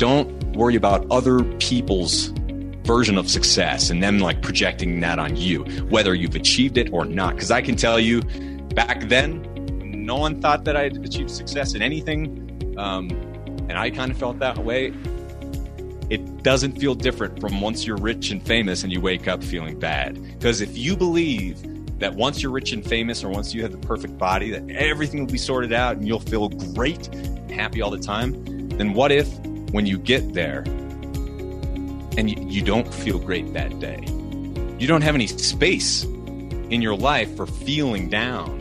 [0.00, 2.28] don't worry about other people's
[2.84, 7.04] version of success and them like projecting that on you, whether you've achieved it or
[7.04, 7.34] not.
[7.34, 8.22] Because I can tell you,
[8.74, 9.42] back then,
[9.84, 12.74] no one thought that I'd achieved success in anything.
[12.78, 13.10] Um,
[13.68, 14.86] and I kind of felt that way.
[16.08, 19.78] It doesn't feel different from once you're rich and famous and you wake up feeling
[19.78, 20.20] bad.
[20.22, 21.58] Because if you believe
[21.98, 25.20] that once you're rich and famous or once you have the perfect body, that everything
[25.20, 29.12] will be sorted out and you'll feel great and happy all the time, then what
[29.12, 29.28] if
[29.72, 30.64] when you get there
[32.16, 34.04] and you, don't feel great that day?
[34.78, 38.60] You don't have any space in your life for feeling down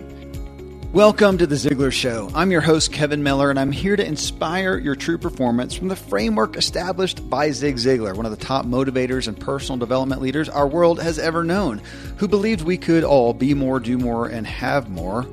[0.94, 2.32] Welcome to The Ziglar Show.
[2.34, 5.96] I'm your host, Kevin Miller, and I'm here to inspire your true performance from the
[5.96, 10.68] framework established by Zig Ziglar, one of the top motivators and personal development leaders our
[10.68, 11.80] world has ever known,
[12.18, 15.28] who believed we could all be more, do more, and have more.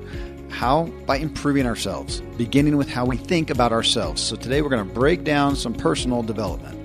[0.50, 0.84] How?
[1.06, 4.22] By improving ourselves, beginning with how we think about ourselves.
[4.22, 6.76] So today we're going to break down some personal development.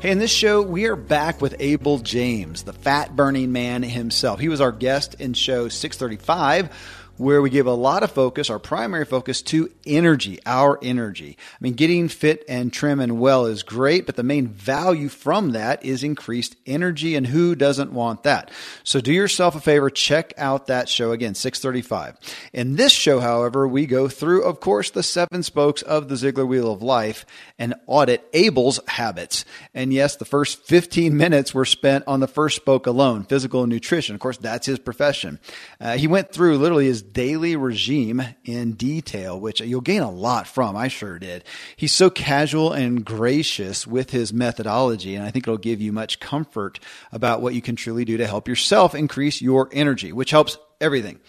[0.00, 4.38] Hey, in this show, we are back with Abel James, the fat burning man himself.
[4.38, 6.70] He was our guest in show 635
[7.18, 11.36] where we give a lot of focus, our primary focus, to energy, our energy.
[11.52, 15.50] I mean, getting fit and trim and well is great, but the main value from
[15.50, 18.50] that is increased energy, and who doesn't want that?
[18.84, 22.16] So do yourself a favor, check out that show again, 635.
[22.52, 26.46] In this show, however, we go through, of course, the seven spokes of the Ziglar
[26.46, 27.26] Wheel of Life
[27.58, 29.44] and audit Abel's habits.
[29.74, 33.72] And yes, the first 15 minutes were spent on the first spoke alone, physical and
[33.72, 34.14] nutrition.
[34.14, 35.40] Of course, that's his profession.
[35.80, 40.46] Uh, he went through literally his daily regime in detail, which you'll gain a lot
[40.46, 40.76] from.
[40.76, 41.44] I sure did.
[41.76, 46.20] He's so casual and gracious with his methodology, and I think it'll give you much
[46.20, 46.80] comfort
[47.12, 51.20] about what you can truly do to help yourself increase your energy, which helps everything.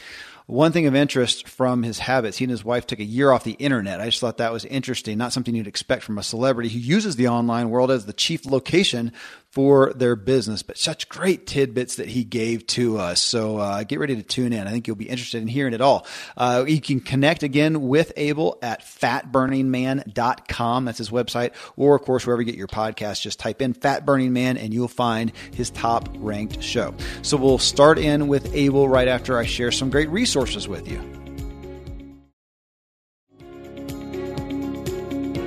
[0.50, 3.44] One thing of interest from his habits, he and his wife took a year off
[3.44, 4.02] the internet.
[4.02, 7.18] I just thought that was interesting, not something you'd expect from a celebrity who uses
[7.18, 9.12] the online world as the chief location
[9.52, 13.22] for their business, but such great tidbits that he gave to us.
[13.22, 14.68] So uh, get ready to tune in.
[14.68, 16.06] I think you'll be interested in hearing it all.
[16.38, 20.86] Uh, you can connect again with Abel at fatburningman.com.
[20.86, 21.54] That's his website.
[21.78, 24.74] Or, of course, wherever you get your podcast, just type in Fat Burning Man and
[24.74, 26.94] you'll find his top ranked show.
[27.24, 31.02] So we'll start in with Abel right after I share some great resources with you.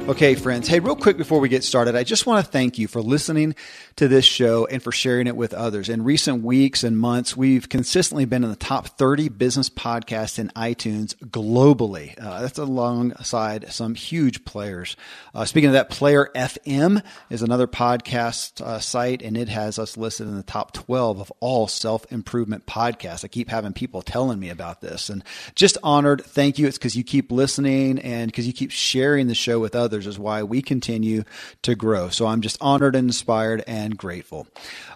[0.08, 0.66] Okay, friends.
[0.66, 3.54] Hey, real quick before we get started, I just want to thank you for listening
[3.96, 5.88] to this show and for sharing it with others.
[5.88, 10.48] In recent weeks and months, we've consistently been in the top 30 business podcasts in
[10.50, 12.14] iTunes globally.
[12.22, 14.96] Uh, that's alongside some huge players.
[15.34, 19.96] Uh, speaking of that, Player FM is another podcast uh, site, and it has us
[19.96, 23.24] listed in the top 12 of all self improvement podcasts.
[23.24, 25.22] I keep having people telling me about this, and
[25.54, 26.24] just honored.
[26.24, 26.66] Thank you.
[26.66, 30.18] It's because you keep listening and because you keep sharing the show with others is
[30.18, 31.24] why we continue
[31.62, 32.08] to grow.
[32.08, 34.46] So I'm just honored and inspired and and grateful.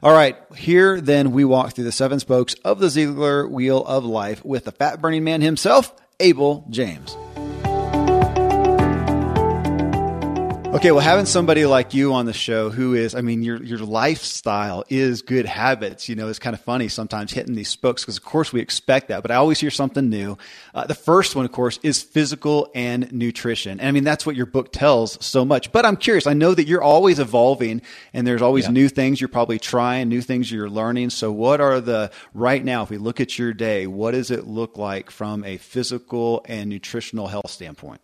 [0.03, 4.05] All right, here then we walk through the seven spokes of the Ziglar Wheel of
[4.05, 7.17] Life with the fat burning man himself, Abel James.
[10.76, 13.78] Okay, well, having somebody like you on the show who is, I mean, your your
[13.78, 16.06] lifestyle is good habits.
[16.06, 19.09] You know, it's kind of funny sometimes hitting these spokes because, of course, we expect
[19.09, 20.37] that, but I always hear something new.
[20.75, 23.81] Uh, the first one, of course, is physical and nutrition.
[23.81, 25.72] And I mean, that's what your book tells so much.
[25.72, 26.26] But I'm curious.
[26.26, 27.81] I know that you're always evolving,
[28.12, 28.72] and there's always yeah.
[28.72, 31.08] new things you're probably trying, new things you're learning.
[31.08, 32.82] So, what are the right now?
[32.82, 36.69] If we look at your day, what does it look like from a physical and
[36.69, 38.03] nutritional health standpoint?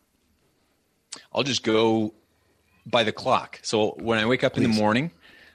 [1.35, 2.15] I'll just go
[2.87, 3.61] by the clock.
[3.63, 4.65] So when I wake up Please.
[4.65, 5.11] in the morning,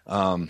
[0.06, 0.50] um,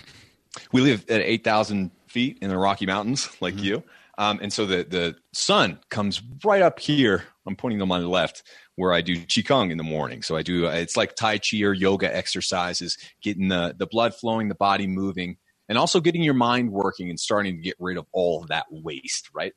[0.71, 3.63] we live at 8,000 feet in the Rocky Mountains, like mm-hmm.
[3.63, 3.83] you.
[4.19, 7.23] Um, and so the, the sun comes right up here.
[7.45, 8.43] I'm pointing them on the left
[8.75, 10.23] where I do Qigong in the morning.
[10.23, 14.49] So I do, it's like Tai Chi or yoga exercises, getting the, the blood flowing,
[14.49, 15.37] the body moving,
[15.69, 18.65] and also getting your mind working and starting to get rid of all of that
[18.71, 19.53] waste, right?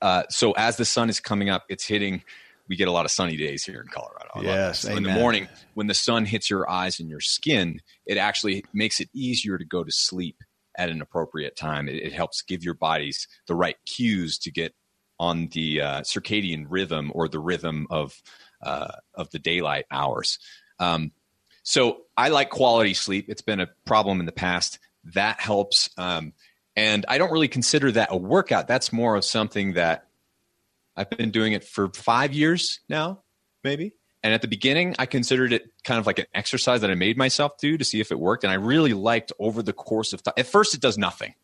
[0.00, 2.22] Uh, so as the sun is coming up, it's hitting
[2.68, 4.28] we get a lot of sunny days here in Colorado.
[4.34, 7.80] I yes, so in the morning when the sun hits your eyes and your skin,
[8.06, 10.36] it actually makes it easier to go to sleep
[10.76, 11.88] at an appropriate time.
[11.88, 14.74] It, it helps give your bodies the right cues to get
[15.18, 18.22] on the uh, circadian rhythm or the rhythm of
[18.62, 20.38] uh, of the daylight hours.
[20.78, 21.12] Um,
[21.62, 23.26] so I like quality sleep.
[23.28, 24.78] It's been a problem in the past.
[25.14, 25.90] That helps.
[25.96, 26.32] Um,
[26.76, 28.68] and I don't really consider that a workout.
[28.68, 30.07] That's more of something that
[30.98, 33.22] I've been doing it for five years now,
[33.62, 33.92] maybe.
[34.22, 37.16] And at the beginning, I considered it kind of like an exercise that I made
[37.16, 38.42] myself do to see if it worked.
[38.42, 40.34] And I really liked over the course of time.
[40.36, 41.34] At first, it does nothing.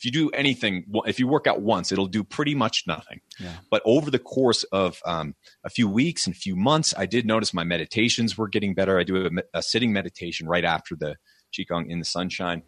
[0.00, 3.20] if you do anything, if you work out once, it'll do pretty much nothing.
[3.38, 3.52] Yeah.
[3.68, 7.26] But over the course of um, a few weeks and a few months, I did
[7.26, 8.98] notice my meditations were getting better.
[8.98, 11.16] I do a, a sitting meditation right after the
[11.52, 12.62] Qigong in the sunshine.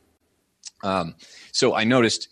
[0.84, 1.14] Um,
[1.52, 2.28] so I noticed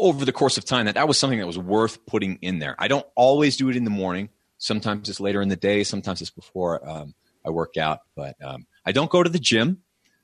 [0.00, 2.74] over the course of time that that was something that was worth putting in there.
[2.78, 4.30] I don't always do it in the morning.
[4.58, 5.84] Sometimes it's later in the day.
[5.84, 7.14] Sometimes it's before um,
[7.46, 8.00] I work out.
[8.14, 9.82] But um, I don't go to the gym.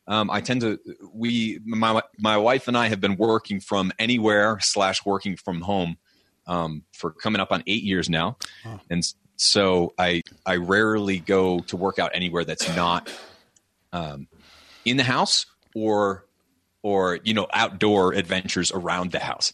[0.09, 0.79] Um, I tend to
[1.13, 5.97] we my my wife and I have been working from anywhere slash working from home
[6.47, 8.79] um, for coming up on eight years now, huh.
[8.89, 9.03] and
[9.35, 13.11] so I I rarely go to work out anywhere that's not
[13.93, 14.29] um,
[14.85, 16.25] in the house or
[16.83, 19.53] or you know outdoor adventures around the house.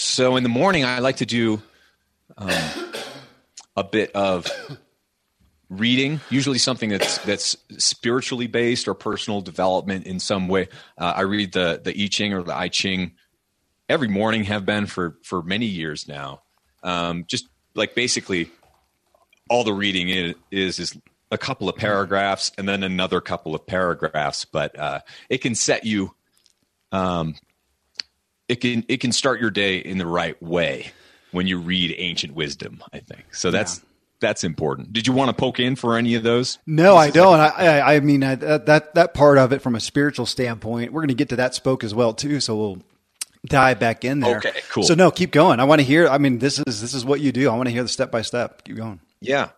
[0.00, 1.60] So in the morning, I like to do
[2.36, 2.92] um,
[3.76, 4.46] a bit of
[5.68, 10.68] reading, usually something that's that's spiritually based or personal development in some way.
[10.96, 13.14] Uh, I read the the I Ching or the I Ching
[13.88, 16.42] every morning, have been for for many years now.
[16.84, 18.52] Um, just like basically,
[19.50, 20.98] all the reading is, is is
[21.32, 25.84] a couple of paragraphs and then another couple of paragraphs, but uh, it can set
[25.84, 26.14] you.
[26.92, 27.34] Um,
[28.48, 30.92] it can it can start your day in the right way
[31.32, 32.82] when you read ancient wisdom.
[32.92, 33.50] I think so.
[33.50, 33.84] That's yeah
[34.20, 34.92] that's important.
[34.92, 36.58] Did you want to poke in for any of those?
[36.66, 37.38] No, I don't.
[37.38, 41.02] Like- I, I mean I, that that part of it from a spiritual standpoint, we're
[41.02, 42.40] going to get to that spoke as well too.
[42.40, 42.78] So we'll
[43.46, 44.38] dive back in there.
[44.38, 44.82] Okay, cool.
[44.82, 45.60] So no, keep going.
[45.60, 46.08] I want to hear.
[46.08, 47.48] I mean, this is this is what you do.
[47.48, 48.64] I want to hear the step by step.
[48.64, 49.00] Keep going.
[49.20, 49.50] Yeah.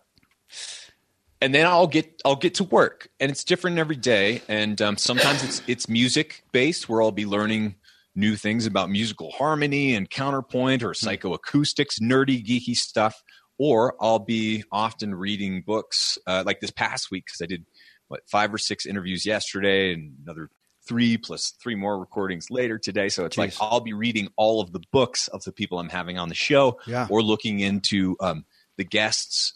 [1.41, 4.43] And then I'll get I'll get to work, and it's different every day.
[4.47, 7.75] And um, sometimes it's it's music based, where I'll be learning
[8.15, 13.23] new things about musical harmony and counterpoint or psychoacoustics, nerdy, geeky stuff
[13.63, 17.63] or I'll be often reading books uh, like this past week because I did
[18.07, 20.49] what five or six interviews yesterday and another
[20.87, 23.07] three plus three more recordings later today.
[23.07, 23.39] So it's Jeez.
[23.39, 26.33] like I'll be reading all of the books of the people I'm having on the
[26.33, 27.05] show, yeah.
[27.11, 28.45] or looking into um,
[28.77, 29.53] the guests.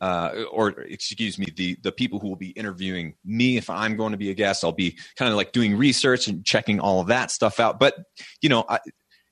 [0.00, 4.12] Uh, or excuse me, the the people who will be interviewing me if I'm going
[4.12, 7.08] to be a guest, I'll be kind of like doing research and checking all of
[7.08, 7.78] that stuff out.
[7.78, 7.96] But
[8.40, 8.78] you know, I,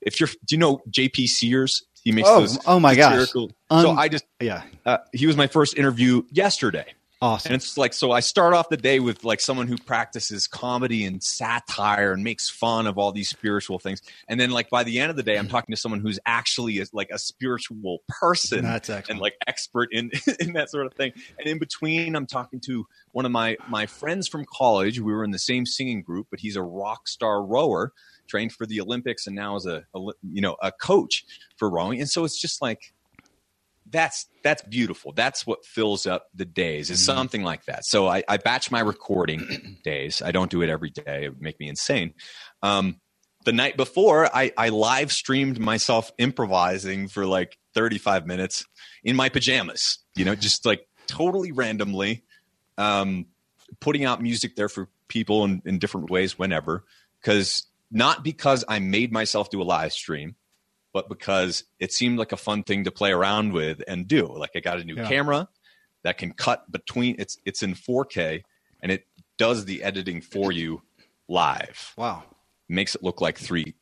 [0.01, 1.83] if you're, do you know JP Sears?
[2.03, 2.59] He makes oh, those.
[2.65, 3.29] Oh my gosh!
[3.29, 4.63] so I just yeah.
[4.85, 6.93] Uh, he was my first interview yesterday.
[7.21, 7.51] Awesome.
[7.51, 11.03] And it's like so I start off the day with like someone who practices comedy
[11.03, 14.01] and satire and makes fun of all these spiritual things.
[14.29, 16.79] And then like by the end of the day I'm talking to someone who's actually
[16.79, 21.11] a, like a spiritual person and like expert in in that sort of thing.
[21.37, 25.01] And in between I'm talking to one of my my friends from college.
[25.01, 27.91] We were in the same singing group, but he's a rock star rower
[28.29, 31.25] trained for the Olympics and now is a, a you know a coach
[31.57, 31.99] for rowing.
[31.99, 32.93] And so it's just like
[33.89, 35.11] that's that's beautiful.
[35.13, 37.17] That's what fills up the days is mm-hmm.
[37.17, 37.85] something like that.
[37.85, 40.21] So I, I, batch my recording days.
[40.21, 41.25] I don't do it every day.
[41.25, 42.13] It would make me insane.
[42.61, 42.99] Um,
[43.45, 48.65] the night before, I, I live streamed myself improvising for like 35 minutes
[49.03, 49.99] in my pajamas.
[50.15, 52.23] You know, just like totally randomly,
[52.77, 53.27] um,
[53.79, 56.83] putting out music there for people in, in different ways whenever.
[57.21, 60.35] Because not because I made myself do a live stream,
[60.93, 64.25] but because it seemed like a fun thing to play around with and do.
[64.27, 65.07] Like I got a new yeah.
[65.07, 65.47] camera
[66.03, 68.43] that can cut between it's it's in 4K
[68.81, 69.05] and it
[69.37, 70.81] does the editing for you
[71.27, 71.93] live.
[71.97, 72.23] Wow.
[72.67, 73.75] Makes it look like three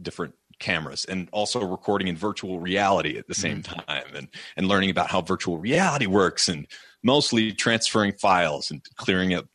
[0.00, 3.80] different cameras and also recording in virtual reality at the same mm-hmm.
[3.80, 6.66] time and and learning about how virtual reality works and
[7.02, 9.46] mostly transferring files and clearing up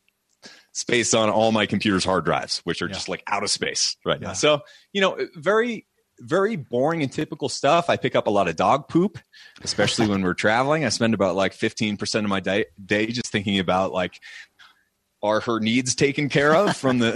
[0.76, 2.92] space on all my computer's hard drives, which are yeah.
[2.92, 4.28] just like out of space right yeah.
[4.28, 4.32] now.
[4.34, 4.60] So,
[4.92, 5.86] you know, very,
[6.20, 7.90] very boring and typical stuff.
[7.90, 9.18] I pick up a lot of dog poop,
[9.62, 10.84] especially when we're traveling.
[10.84, 14.20] I spend about like 15% of my day, day just thinking about like,
[15.22, 17.12] are her needs taken care of from the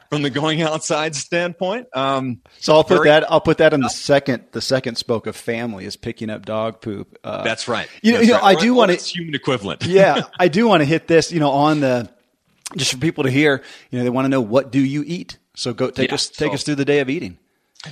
[0.10, 1.86] from the going outside standpoint?
[1.94, 5.26] Um, so I'll put very, that I'll put that in the second the second spoke
[5.26, 7.18] of family is picking up dog poop.
[7.22, 7.88] Uh, that's right.
[8.02, 8.56] You know, you know right.
[8.56, 9.84] I do want to human equivalent.
[9.86, 11.30] yeah, I do want to hit this.
[11.30, 12.10] You know, on the
[12.76, 15.38] just for people to hear, you know, they want to know what do you eat.
[15.54, 17.38] So go take yeah, us take so us through the day of eating.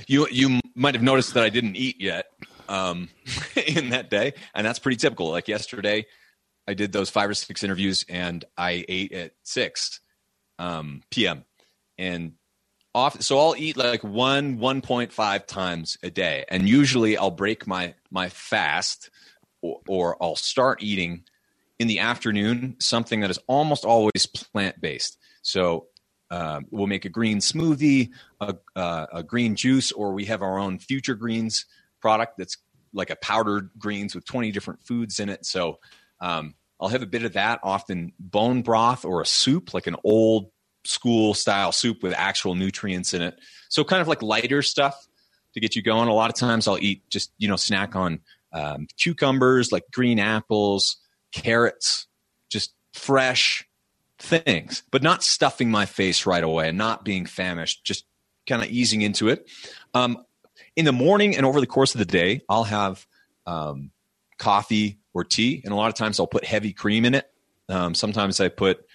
[0.07, 2.27] You you might have noticed that I didn't eat yet
[2.67, 3.09] um,
[3.67, 5.29] in that day, and that's pretty typical.
[5.29, 6.05] Like yesterday,
[6.67, 9.99] I did those five or six interviews, and I ate at six
[10.59, 11.45] um, p.m.
[11.97, 12.33] and
[12.93, 13.21] off.
[13.21, 17.67] So I'll eat like one one point five times a day, and usually I'll break
[17.67, 19.09] my my fast,
[19.61, 21.23] or, or I'll start eating
[21.77, 25.17] in the afternoon something that is almost always plant based.
[25.41, 25.87] So
[26.31, 30.57] um, we'll make a green smoothie, a, uh, a, green juice, or we have our
[30.57, 31.65] own Future Greens
[32.01, 32.57] product that's
[32.93, 35.45] like a powdered greens with 20 different foods in it.
[35.45, 35.79] So
[36.19, 39.95] um, I'll have a bit of that, often bone broth or a soup, like an
[40.03, 40.49] old
[40.85, 43.39] school style soup with actual nutrients in it.
[43.69, 45.07] So kind of like lighter stuff
[45.53, 46.07] to get you going.
[46.07, 48.21] A lot of times I'll eat just you know snack on
[48.53, 50.97] um, cucumbers, like green apples,
[51.33, 52.07] carrots,
[52.49, 53.67] just fresh
[54.19, 57.83] things, but not stuffing my face right away and not being famished.
[57.83, 58.05] Just
[58.47, 59.49] kind of easing into it.
[59.93, 60.17] Um,
[60.75, 63.05] in the morning and over the course of the day, I'll have
[63.45, 63.91] um,
[64.37, 67.25] coffee or tea, and a lot of times I'll put heavy cream in it.
[67.69, 68.85] Um, sometimes I put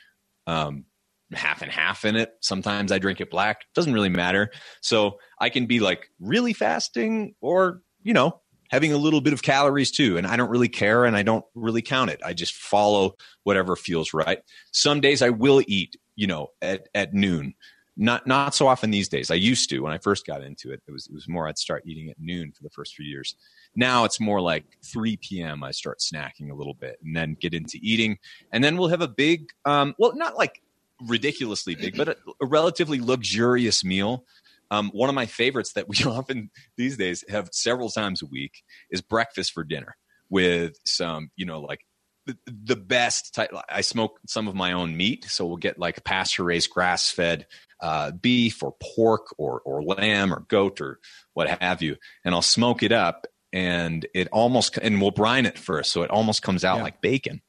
[0.47, 0.85] um,
[1.33, 2.33] half and half in it.
[2.41, 3.63] Sometimes I drink it black.
[3.75, 4.51] Doesn't really matter.
[4.81, 9.43] So I can be like really fasting or, you know, having a little bit of
[9.43, 10.17] calories too.
[10.17, 12.21] And I don't really care and I don't really count it.
[12.25, 14.41] I just follow whatever feels right.
[14.73, 17.55] Some days I will eat, you know, at, at noon.
[17.97, 19.31] Not not so often these days.
[19.31, 20.81] I used to when I first got into it.
[20.87, 23.35] It was it was more I'd start eating at noon for the first few years.
[23.77, 25.63] Now it's more like 3 p.m.
[25.63, 28.19] I start snacking a little bit and then get into eating.
[28.53, 30.63] And then we'll have a big, um, well, not like
[31.07, 34.25] ridiculously big, but a, a relatively luxurious meal.
[34.71, 38.63] Um, one of my favorites that we often these days have several times a week
[38.91, 39.97] is breakfast for dinner
[40.29, 41.81] with some, you know, like
[42.27, 43.51] the, the best type.
[43.69, 47.47] I smoke some of my own meat, so we'll get like pasture raised, grass fed
[47.81, 50.99] uh, beef or pork or or lamb or goat or
[51.35, 55.59] what have you, and I'll smoke it up and it almost and we'll brine it
[55.59, 56.83] first, so it almost comes out yeah.
[56.85, 57.43] like bacon.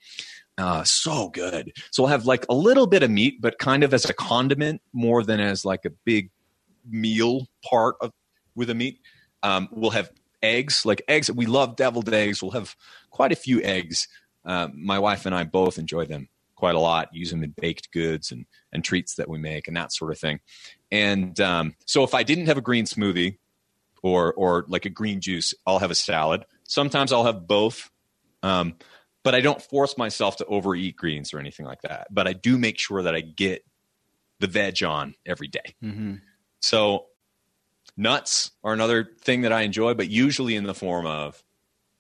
[0.57, 1.71] Uh, so good.
[1.91, 4.81] So we'll have like a little bit of meat, but kind of as a condiment
[4.93, 6.29] more than as like a big
[6.88, 8.11] meal part of
[8.55, 9.00] with a meat.
[9.43, 10.11] Um, we'll have
[10.43, 11.31] eggs, like eggs.
[11.31, 12.41] We love deviled eggs.
[12.41, 12.75] We'll have
[13.09, 14.07] quite a few eggs.
[14.45, 17.13] Uh, my wife and I both enjoy them quite a lot.
[17.13, 20.19] Use them in baked goods and and treats that we make and that sort of
[20.19, 20.39] thing.
[20.91, 23.38] And um, so if I didn't have a green smoothie,
[24.03, 25.53] or or like a green juice.
[25.65, 26.45] I'll have a salad.
[26.63, 27.89] Sometimes I'll have both.
[28.43, 28.75] Um,
[29.23, 32.07] but I don't force myself to overeat greens or anything like that.
[32.09, 33.63] But I do make sure that I get
[34.39, 35.75] the veg on every day.
[35.83, 36.15] Mm-hmm.
[36.61, 37.07] So
[37.97, 41.43] nuts are another thing that I enjoy, but usually in the form of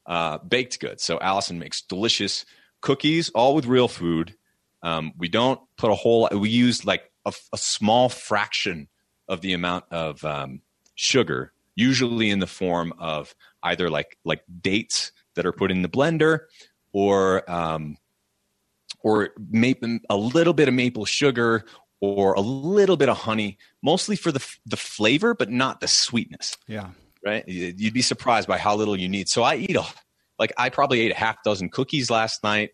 [0.05, 1.03] uh, baked goods.
[1.03, 2.45] So Allison makes delicious
[2.79, 4.35] cookies, all with real food.
[4.81, 6.29] Um, we don't put a whole.
[6.31, 8.87] We use like a, a small fraction
[9.27, 10.61] of the amount of um,
[10.95, 15.89] sugar usually in the form of either like like dates that are put in the
[15.89, 16.41] blender
[16.91, 17.97] or um,
[19.03, 21.65] or maple, a little bit of maple sugar
[22.01, 26.57] or a little bit of honey, mostly for the the flavor, but not the sweetness.
[26.67, 26.89] Yeah,
[27.25, 27.47] right.
[27.47, 29.29] You'd be surprised by how little you need.
[29.29, 29.85] So I eat a
[30.37, 32.71] like I probably ate a half dozen cookies last night.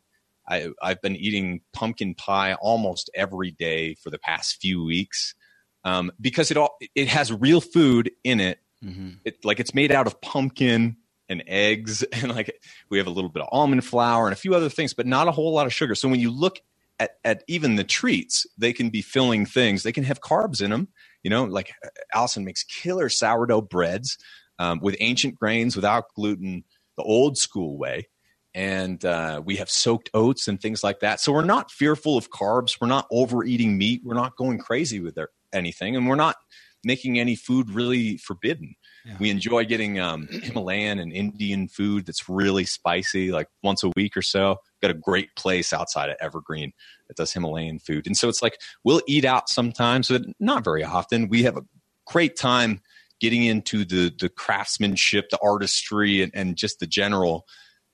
[0.50, 5.36] I, I've been eating pumpkin pie almost every day for the past few weeks
[5.84, 9.10] um, because it all it has real food in it Mm-hmm.
[9.26, 10.98] It like it's made out of pumpkin
[11.30, 14.56] and eggs, and like we have a little bit of almond flour and a few
[14.56, 15.96] other things, but not a whole lot of sugar.
[15.96, 16.62] So when you look
[17.00, 19.84] at, at even the treats, they can be filling things.
[19.84, 20.88] They can have carbs in them.
[21.24, 24.18] You know, like uh, Allison makes killer sourdough breads
[24.60, 26.64] um, with ancient grains, without gluten,
[26.96, 28.08] the old school way.
[28.54, 31.20] And uh, we have soaked oats and things like that.
[31.20, 32.82] So we're not fearful of carbs.
[32.82, 34.02] We're not overeating meat.
[34.04, 36.38] We're not going crazy with their, anything, and we're not
[36.84, 38.76] making any food really forbidden.
[39.20, 44.18] We enjoy getting um, Himalayan and Indian food that's really spicy, like once a week
[44.18, 44.58] or so.
[44.82, 46.74] Got a great place outside of Evergreen
[47.08, 50.84] that does Himalayan food, and so it's like we'll eat out sometimes, but not very
[50.84, 51.30] often.
[51.30, 51.66] We have a
[52.06, 52.82] great time
[53.20, 57.46] getting into the the craftsmanship, the artistry, and, and just the general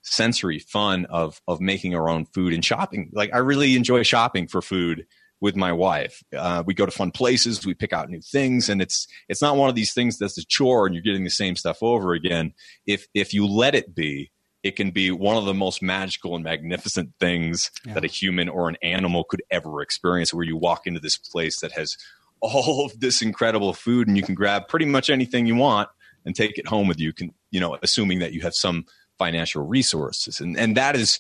[0.01, 3.09] sensory fun of of making our own food and shopping.
[3.13, 5.05] Like I really enjoy shopping for food
[5.43, 6.23] with my wife.
[6.35, 9.57] Uh, we go to fun places, we pick out new things, and it's it's not
[9.57, 12.53] one of these things that's a chore and you're getting the same stuff over again.
[12.87, 14.31] If if you let it be,
[14.63, 17.95] it can be one of the most magical and magnificent things yeah.
[17.95, 20.33] that a human or an animal could ever experience.
[20.33, 21.97] Where you walk into this place that has
[22.41, 25.89] all of this incredible food, and you can grab pretty much anything you want
[26.25, 27.11] and take it home with you.
[27.11, 28.85] Can you know, assuming that you have some
[29.19, 31.19] financial resources, and and that is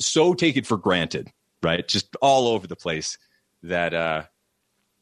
[0.00, 1.30] so take it for granted
[1.66, 1.86] right?
[1.86, 3.18] Just all over the place.
[3.62, 4.22] That uh,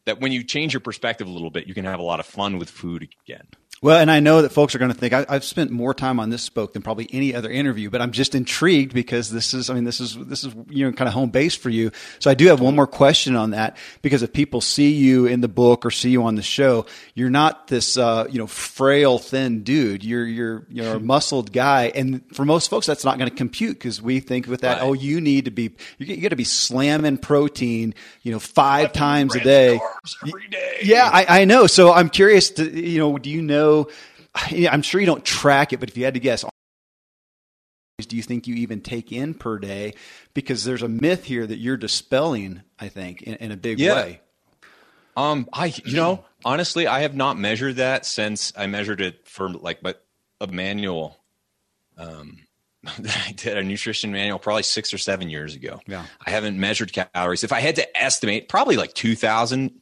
[0.07, 2.27] that when you change your perspective a little bit, you can have a lot of
[2.27, 3.47] fun with food again.
[3.83, 6.19] Well, and I know that folks are going to think I, have spent more time
[6.19, 9.69] on this spoke than probably any other interview, but I'm just intrigued because this is,
[9.69, 11.91] I mean, this is this is you know kind of home base for you.
[12.19, 15.43] So I do have one more question on that because if people see you in
[15.43, 19.19] the book or see you on the show, you're not this uh, you know frail,
[19.19, 20.03] thin dude.
[20.03, 23.79] You're you're you're a muscled guy, and for most folks, that's not going to compute
[23.79, 24.83] because we think with that, right.
[24.83, 29.35] oh, you need to be you got to be slamming protein, you know, five times
[29.35, 29.79] a day.
[30.27, 30.79] Every day.
[30.83, 31.67] Yeah, I, I know.
[31.67, 33.74] So I'm curious to you know, do you know?
[34.35, 36.45] I'm sure you don't track it, but if you had to guess,
[38.09, 39.95] do you think you even take in per day?
[40.35, 43.95] Because there's a myth here that you're dispelling, I think, in, in a big Yeah.
[43.95, 44.21] way.
[45.17, 49.49] Um, I you know honestly, I have not measured that since I measured it for
[49.49, 50.05] like but
[50.41, 51.17] a manual.
[51.97, 52.39] Um,
[52.99, 55.81] that I did a nutrition manual probably six or seven years ago.
[55.87, 56.05] Yeah.
[56.27, 57.45] I haven't measured calories.
[57.45, 59.81] If I had to estimate, probably like two thousand.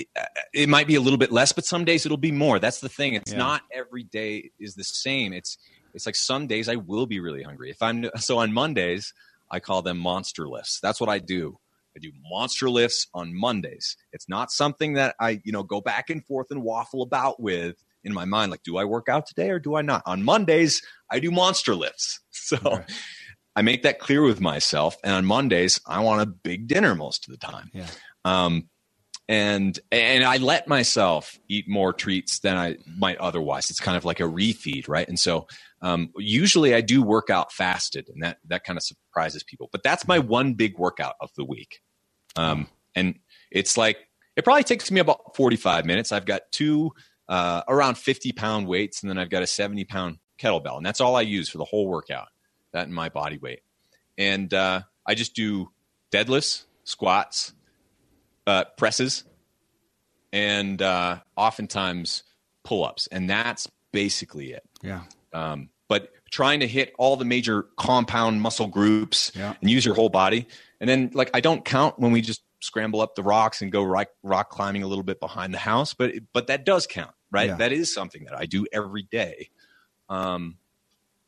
[0.00, 0.06] It,
[0.52, 2.58] it might be a little bit less, but some days it'll be more.
[2.58, 3.14] That's the thing.
[3.14, 3.38] It's Yeah.
[3.38, 5.32] not every day is the same.
[5.32, 5.56] It's
[5.94, 7.70] it's like some days I will be really hungry.
[7.70, 9.12] If I'm so on Mondays,
[9.50, 10.80] I call them monster lifts.
[10.80, 11.58] That's what I do.
[11.96, 13.96] I do monster lifts on Mondays.
[14.12, 17.76] It's not something that I, you know, go back and forth and waffle about with
[18.04, 18.50] in my mind.
[18.50, 20.02] Like, do I work out today or do I not?
[20.06, 22.20] On Mondays, I do monster lifts.
[22.30, 22.84] So Okay.
[23.56, 24.96] I make that clear with myself.
[25.02, 27.70] And on Mondays, I want a big dinner most of the time.
[27.74, 27.86] Yeah.
[28.24, 28.68] Um,
[29.28, 33.70] and and I let myself eat more treats than I might otherwise.
[33.70, 35.06] It's kind of like a refeed, right?
[35.06, 35.46] And so
[35.82, 39.68] um, usually I do work out fasted, and that that kind of surprises people.
[39.70, 41.80] But that's my one big workout of the week,
[42.36, 43.18] um, and
[43.50, 43.98] it's like
[44.34, 46.10] it probably takes me about forty five minutes.
[46.10, 46.92] I've got two
[47.28, 51.02] uh, around fifty pound weights, and then I've got a seventy pound kettlebell, and that's
[51.02, 52.28] all I use for the whole workout.
[52.72, 53.60] That and my body weight,
[54.16, 55.70] and uh, I just do
[56.10, 57.52] deadlifts, squats,
[58.48, 59.24] uh, presses,
[60.32, 62.22] and uh, oftentimes
[62.64, 64.62] pull ups, and that's basically it.
[64.82, 65.02] Yeah.
[65.32, 69.54] Um, but trying to hit all the major compound muscle groups Yeah.
[69.60, 70.46] and use your whole body,
[70.80, 73.82] and then like I don't count when we just scramble up the rocks and go
[73.84, 77.48] rock, rock climbing a little bit behind the house, but but that does count, right?
[77.50, 77.56] Yeah.
[77.56, 79.50] That is something that I do every day.
[80.08, 80.56] Um,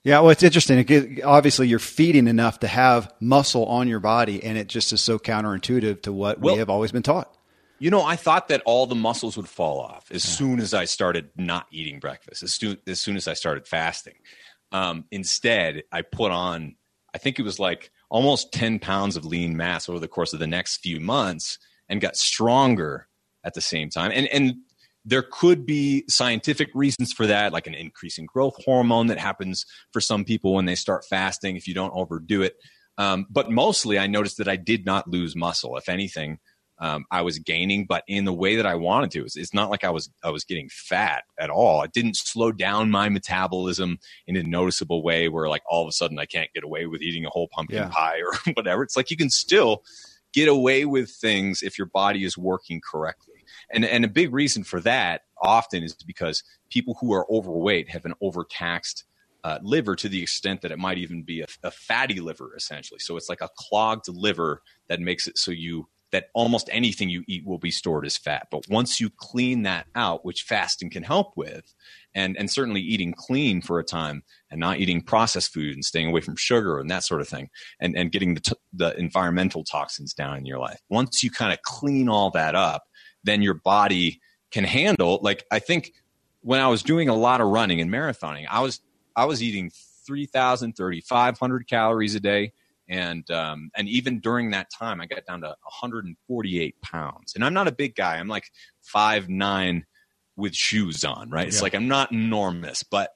[0.03, 0.79] Yeah, well, it's interesting.
[0.89, 5.01] It obviously, you're feeding enough to have muscle on your body, and it just is
[5.03, 7.37] so counterintuitive to what Well- we have always been taught.
[7.79, 10.85] You know, I thought that all the muscles would fall off as soon as I
[10.85, 14.17] started not eating breakfast, as soon as, soon as I started fasting.
[14.71, 16.77] Um, instead, I put on,
[17.15, 20.41] I think it was like almost 10 pounds of lean mass over the course of
[20.41, 23.09] the next few months and got stronger
[23.45, 24.13] at the same time.
[24.15, 24.57] And, and
[25.05, 29.65] there could be scientific reasons for that, like an increase in growth hormone that happens
[29.93, 32.57] for some people when they start fasting if you don't overdo it.
[32.99, 35.77] Um, but mostly, I noticed that I did not lose muscle.
[35.79, 36.39] If anything,
[36.79, 39.25] um, I was gaining, but in the way that I wanted to.
[39.25, 41.83] It's, it's not like I was I was getting fat at all.
[41.83, 45.93] It didn't slow down my metabolism in a noticeable way where like all of a
[45.93, 47.89] sudden I can't get away with eating a whole pumpkin Yeah.
[47.89, 48.83] pie or whatever.
[48.83, 49.83] It's like you can still
[50.33, 53.30] get away with things if your body is working correctly.
[53.73, 58.05] And and a big reason for that often is because people who are overweight have
[58.05, 59.05] an overtaxed
[59.45, 63.01] uh, liver to the extent that it might even be a, a fatty liver essentially.
[63.01, 67.23] So it's like a clogged liver that makes it so you that almost anything you
[67.29, 68.49] eat will be stored as fat.
[68.51, 71.73] But once you clean that out, which fasting can help with,
[72.15, 76.09] and and certainly eating clean for a time and not eating processed food and staying
[76.09, 77.49] away from sugar and that sort of thing,
[77.81, 80.81] and and getting the t- the environmental toxins down in your life.
[80.89, 82.83] Once you kind of clean all that up,
[83.25, 85.19] then your body can handle.
[85.23, 85.93] Like I think
[86.43, 88.81] when I was doing a lot of running and marathoning, I was
[89.17, 89.71] I was eating
[90.07, 92.53] 3,000, 3,500 calories a day.
[92.89, 97.35] And um, and even during that time, I got down to 148 pounds.
[97.35, 98.17] And I'm not a big guy.
[98.17, 98.51] I'm like
[98.83, 99.87] five nine
[100.37, 101.47] with shoes on, right?
[101.47, 101.63] It's Yeah.
[101.63, 103.13] like I'm not enormous, but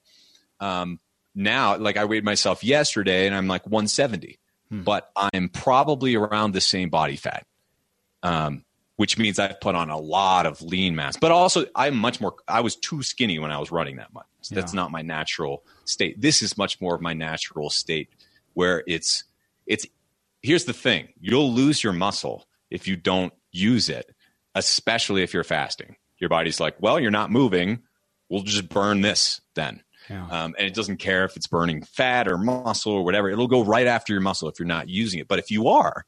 [0.61, 1.01] um,
[1.35, 4.39] now, like I weighed myself yesterday, and I'm like 170,
[4.71, 4.83] Hmm.
[4.83, 7.45] but I'm probably around the same body fat.
[8.23, 8.65] Um,
[8.97, 11.17] which means I've put on a lot of lean mass.
[11.17, 12.35] But also, I'm much more.
[12.47, 14.27] I was too skinny when I was running that much.
[14.43, 16.21] So That's not my natural state.
[16.21, 18.09] This is much more of my natural state,
[18.55, 19.25] where it's
[19.67, 19.87] it's.
[20.43, 24.15] Here's the thing: you'll lose your muscle if you don't use it,
[24.55, 25.97] especially if you're fasting.
[26.19, 27.83] Your body's like, well, you're not moving.
[28.29, 29.83] We'll just burn this then.
[30.09, 30.27] Yeah.
[30.27, 33.31] Um, and it doesn't care if it's burning fat or muscle or whatever.
[33.31, 35.29] It'll go right after your muscle if you're not using it.
[35.29, 36.05] But if you are,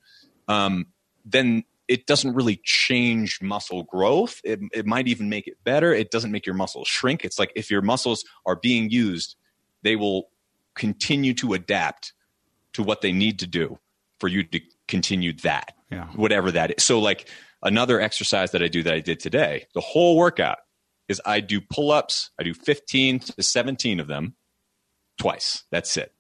[0.49, 0.87] um,
[1.25, 4.41] then it doesn't really change muscle growth.
[4.45, 5.93] It, it might even make it better.
[5.95, 7.25] It doesn't make your muscles shrink.
[7.25, 9.37] It's like if your muscles are being used,
[9.83, 10.29] they will
[10.75, 12.13] continue to adapt
[12.73, 13.79] to what they need to do
[14.21, 16.07] for you to continue that, Yeah.
[16.15, 16.83] whatever that is.
[16.83, 17.29] So, like
[17.63, 20.59] another exercise that I do that I did today, the whole workout
[21.09, 24.35] is I do pull ups, I do 15 to 17 of them
[25.19, 25.65] twice.
[25.71, 26.13] That's it.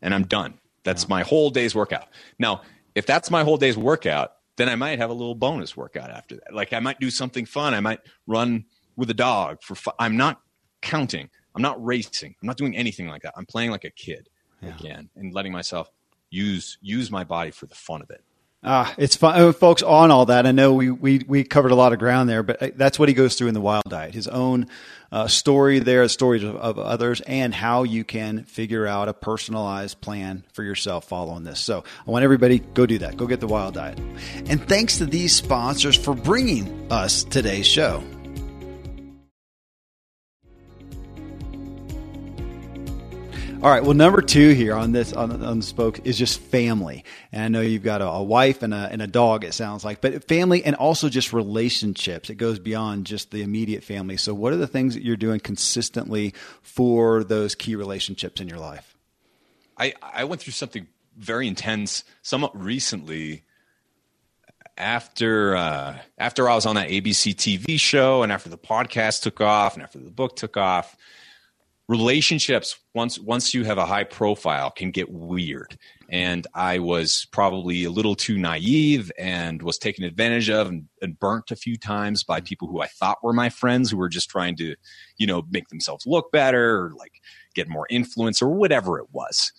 [0.00, 0.54] And I'm done.
[0.84, 2.06] That's my whole day's workout.
[2.38, 2.62] Now,
[2.94, 6.36] if that's my whole day's workout, then I might have a little bonus workout after
[6.36, 6.54] that.
[6.54, 7.74] Like I might do something fun.
[7.74, 8.64] I might run
[8.96, 9.94] with a dog for fun.
[9.98, 10.40] I'm not
[10.82, 11.28] counting.
[11.54, 12.34] I'm not racing.
[12.42, 13.34] I'm not doing anything like that.
[13.36, 14.28] I'm playing like a kid
[14.62, 14.74] Yeah.
[14.76, 15.90] again and letting myself
[16.30, 18.22] use use my body for the fun of it.
[18.68, 19.84] Ah, it's fun, oh, folks.
[19.84, 22.60] On all that, I know we, we we covered a lot of ground there, but
[22.60, 24.12] uh, that's what he goes through in the Wild Diet.
[24.12, 24.66] His own
[25.12, 30.00] uh, story there, stories of, of, others, and how you can figure out a personalized
[30.00, 31.60] plan for yourself following this.
[31.60, 33.16] So I want everybody go do that.
[33.16, 34.00] Go get the Wild Diet.
[34.46, 38.02] And thanks to these sponsors for bringing us today's show.
[43.66, 43.82] All right.
[43.82, 47.02] Well, number two here on this on, on spoke is just family,
[47.32, 49.42] and I know you've got a, a, wife and a and a dog.
[49.42, 52.30] It sounds like, but family and also just relationships.
[52.30, 54.18] It goes beyond just the immediate family.
[54.18, 58.60] So, what are the things that you're doing consistently for those key relationships in your
[58.60, 58.96] life?
[59.76, 60.86] I I went through something
[61.18, 63.42] very intense somewhat recently.
[64.78, 69.40] After uh, after I was on that ABC TV show, and after the podcast took
[69.40, 70.96] off, and after the book took off
[71.88, 75.78] relationships once once you have a high profile can get weird.
[76.08, 81.18] And i was probably a little too naive and was taken advantage of and, and,
[81.18, 84.30] burnt a few times by people who i thought were my friends who were just
[84.30, 84.76] trying to
[85.18, 87.20] you know make themselves look better or like
[87.54, 89.52] get more influence or whatever it was.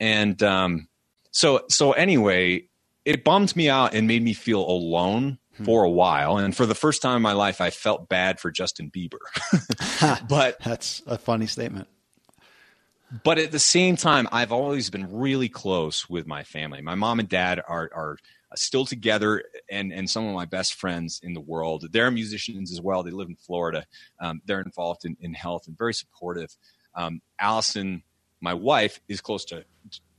[0.00, 0.88] And um,
[1.30, 2.68] so so anyway
[3.04, 5.64] it bummed me out and made me feel alone Hmm.
[5.64, 6.38] for a while.
[6.38, 9.18] And for the first time in my life, I felt bad for Justin Bieber.
[10.28, 11.88] but that's a funny statement.
[13.22, 16.80] But at the same time, I've always been really close with my family.
[16.80, 18.16] My mom and dad are, are
[18.56, 21.86] still together and, and some of my best friends in the world.
[21.92, 23.04] They're musicians as well.
[23.04, 23.86] They live in Florida.
[24.20, 26.56] Um, they're involved in, in health and very supportive.
[26.96, 28.02] Um, Allison,
[28.40, 29.64] my wife, is close to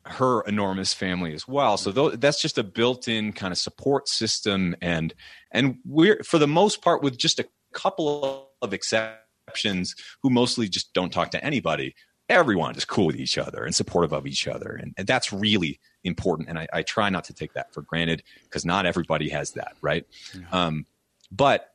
[0.05, 1.77] her enormous family as well.
[1.77, 5.13] So th- that's just a built-in kind of support system, and
[5.51, 10.93] and we're for the most part with just a couple of exceptions who mostly just
[10.93, 11.95] don't talk to anybody.
[12.29, 15.79] Everyone is cool with each other and supportive of each other, and, and that's really
[16.03, 16.49] important.
[16.49, 19.73] And I, I, try not to take that for granted because not everybody has that,
[19.81, 20.05] right?
[20.33, 20.45] Yeah.
[20.51, 20.85] Um,
[21.31, 21.73] but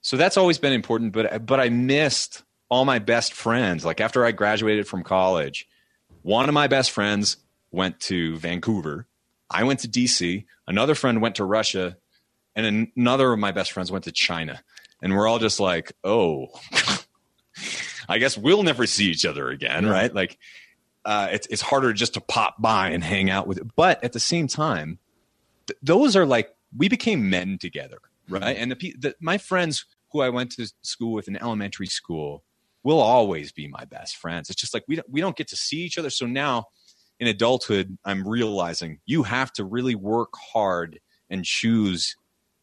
[0.00, 1.12] so that's always been important.
[1.12, 3.84] But but I missed all my best friends.
[3.84, 5.68] Like after I graduated from college,
[6.22, 7.36] one of my best friends
[7.74, 9.06] went to Vancouver.
[9.50, 10.44] I went to DC.
[10.66, 11.96] Another friend went to Russia.
[12.56, 14.62] And another of my best friends went to China.
[15.02, 16.46] And we're all just like, oh,
[18.08, 20.14] I guess we'll never see each other again, right?
[20.14, 20.38] Like,
[21.04, 23.66] uh, it's, it's harder just to pop by and hang out with it.
[23.76, 24.98] But at the same time,
[25.66, 28.56] th- those are like, we became men together, right?
[28.56, 32.44] And the, the, my friends who I went to school with in elementary school
[32.82, 34.48] will always be my best friends.
[34.48, 36.10] It's just like we don't, we don't get to see each other.
[36.10, 36.66] So now
[37.24, 42.16] in adulthood, I'm realizing you have to really work hard and choose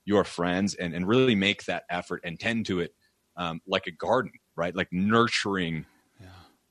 [0.05, 2.93] your friends and, and really make that effort and tend to it
[3.37, 4.75] um, like a garden, right?
[4.75, 5.85] Like nurturing
[6.19, 6.27] yeah.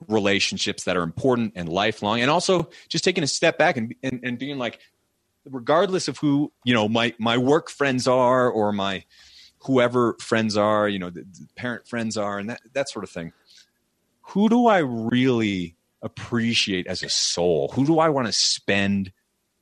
[0.06, 2.20] relationships that are important and lifelong.
[2.20, 4.78] And also just taking a step back and, and, and being like,
[5.44, 9.04] regardless of who, you know, my, my work friends are or my
[9.64, 13.10] whoever friends are, you know, the, the parent friends are and that, that sort of
[13.10, 13.32] thing.
[14.28, 17.70] Who do I really appreciate as a soul?
[17.74, 19.12] Who do I want to spend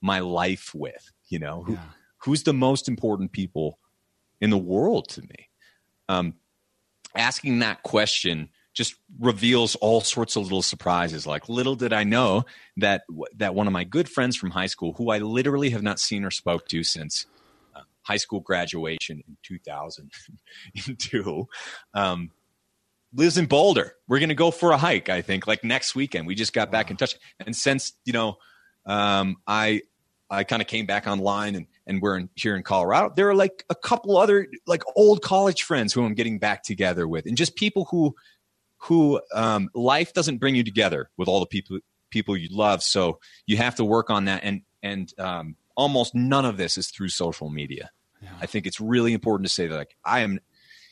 [0.01, 1.11] my life with?
[1.29, 1.83] You know, who, yeah.
[2.19, 3.79] who's the most important people
[4.41, 5.49] in the world to me?
[6.09, 6.35] Um,
[7.15, 11.27] asking that question just reveals all sorts of little surprises.
[11.27, 12.45] Like little did I know
[12.77, 13.03] that
[13.37, 16.25] that one of my good friends from high school, who I literally have not seen
[16.25, 17.27] or spoke to since
[17.75, 21.49] uh, high school graduation in 2002,
[21.95, 22.31] um,
[23.13, 23.95] lives in Boulder.
[24.07, 26.27] We're going to go for a hike, I think, like next weekend.
[26.27, 26.73] We just got wow.
[26.73, 27.17] back in touch.
[27.45, 28.37] And since, you know,
[28.87, 29.83] um, I,
[30.31, 33.13] I kind of came back online and, and we're in, here in Colorado.
[33.15, 37.09] There are like a couple other like old college friends who I'm getting back together
[37.09, 38.15] with and just people who,
[38.79, 41.79] who, um, life doesn't bring you together with all the people,
[42.11, 42.83] people you love.
[42.83, 44.45] So you have to work on that.
[44.45, 47.91] And, and, um, almost none of this is through social media.
[48.21, 48.31] Yeah.
[48.41, 50.41] I think it's really important to say that like I am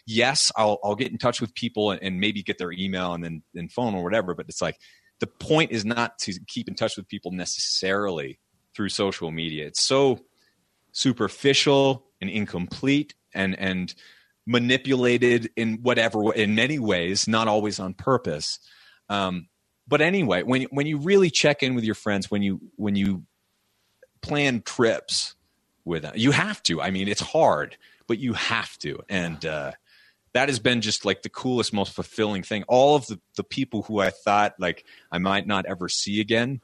[0.06, 3.22] yes, I'll I'll get in touch with people and, and maybe get their email and
[3.22, 4.34] then then phone or whatever.
[4.34, 4.76] But it's like
[5.20, 8.38] the point is not to keep in touch with people necessarily
[8.74, 9.66] through social media.
[9.66, 10.20] It's so
[10.92, 13.94] superficial and incomplete and and
[14.46, 18.58] manipulated in whatever in many ways, not always on purpose.
[19.08, 19.48] Um,
[19.88, 23.24] but anyway, when when you really check in with your friends, when you when you
[24.22, 25.34] plan trips
[25.84, 26.80] with them, you have to.
[26.80, 29.00] I mean, it's hard, but you have to.
[29.08, 29.72] And uh,
[30.36, 32.62] that has been just like the coolest, most fulfilling thing.
[32.68, 36.60] All of the, the people who I thought like I might not ever see again,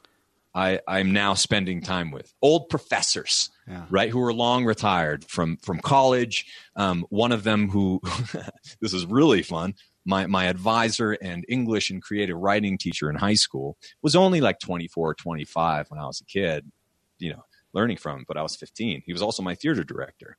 [0.54, 3.86] I, I'm now spending time with old professors, yeah.
[3.88, 6.44] right, who are long retired from from college.
[6.76, 8.02] Um, one of them who
[8.82, 9.74] this is really fun.
[10.04, 14.58] My my advisor and English and creative writing teacher in high school was only like
[14.58, 16.70] 24 or 25 when I was a kid.
[17.18, 19.04] You know, learning from, but I was 15.
[19.06, 20.36] He was also my theater director.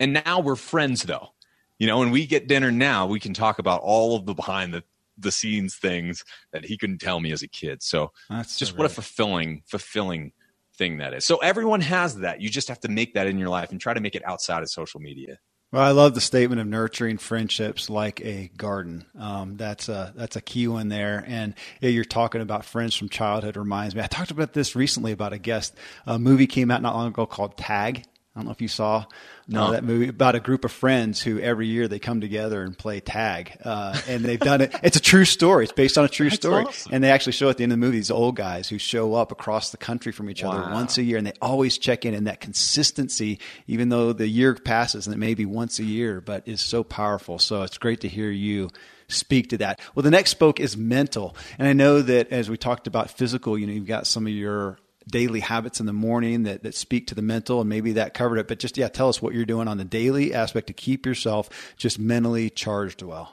[0.00, 1.32] And now we're friends though.
[1.78, 4.72] You know, when we get dinner now, we can talk about all of the behind
[4.72, 4.82] the,
[5.18, 7.82] the scenes things that he couldn't tell me as a kid.
[7.82, 10.32] So That's just so what a fulfilling, fulfilling
[10.76, 11.24] thing that is.
[11.24, 12.40] So everyone has that.
[12.40, 14.62] You just have to make that in your life and try to make it outside
[14.62, 15.38] of social media.
[15.72, 19.04] Well, I love the statement of nurturing friendships like a garden.
[19.18, 21.24] Um, that's a that's a key one there.
[21.26, 23.56] And yeah, you're talking about friends from childhood.
[23.56, 25.74] Reminds me, I talked about this recently about a guest.
[26.06, 28.04] A movie came out not long ago called Tag.
[28.36, 29.04] I don't know if you saw uh,
[29.48, 29.64] no.
[29.64, 32.76] uh, that movie about a group of friends who every year they come together and
[32.76, 33.56] play tag.
[33.64, 34.76] Uh, and they've done it.
[34.82, 35.64] It's a true story.
[35.64, 36.64] It's based on a true That's story.
[36.64, 36.92] Awesome.
[36.92, 39.14] And they actually show at the end of the movie these old guys who show
[39.14, 40.50] up across the country from each wow.
[40.50, 42.12] other once a year and they always check in.
[42.12, 46.20] And that consistency, even though the year passes and it may be once a year,
[46.20, 47.38] but is so powerful.
[47.38, 48.68] So it's great to hear you
[49.08, 49.80] speak to that.
[49.94, 51.36] Well, the next spoke is mental.
[51.58, 54.32] And I know that as we talked about physical, you know, you've got some of
[54.32, 58.14] your daily habits in the morning that, that speak to the mental and maybe that
[58.14, 58.48] covered it.
[58.48, 61.74] But just yeah tell us what you're doing on the daily aspect to keep yourself
[61.76, 63.32] just mentally charged well.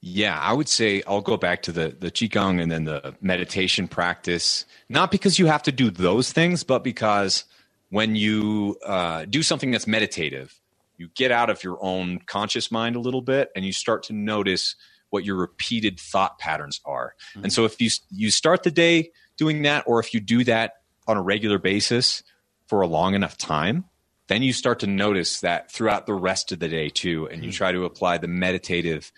[0.00, 3.86] Yeah i would say i'll go back to the the qigong and then the meditation
[3.86, 7.44] practice not because you have to do those things but because
[7.90, 10.60] when you uh, do something that's meditative
[10.96, 14.12] you get out of your own conscious mind a little bit and you start to
[14.12, 14.76] notice
[15.10, 17.14] what your repeated thought patterns are.
[17.30, 17.44] Mm-hmm.
[17.44, 19.10] and so if you you start the day
[19.42, 20.74] doing that, or if you do that
[21.08, 22.22] on a regular basis
[22.68, 23.84] for a long enough time,
[24.28, 27.50] then you start to notice that throughout the rest of the day too, and you
[27.50, 27.56] hmm.
[27.56, 29.10] try to apply the meditative,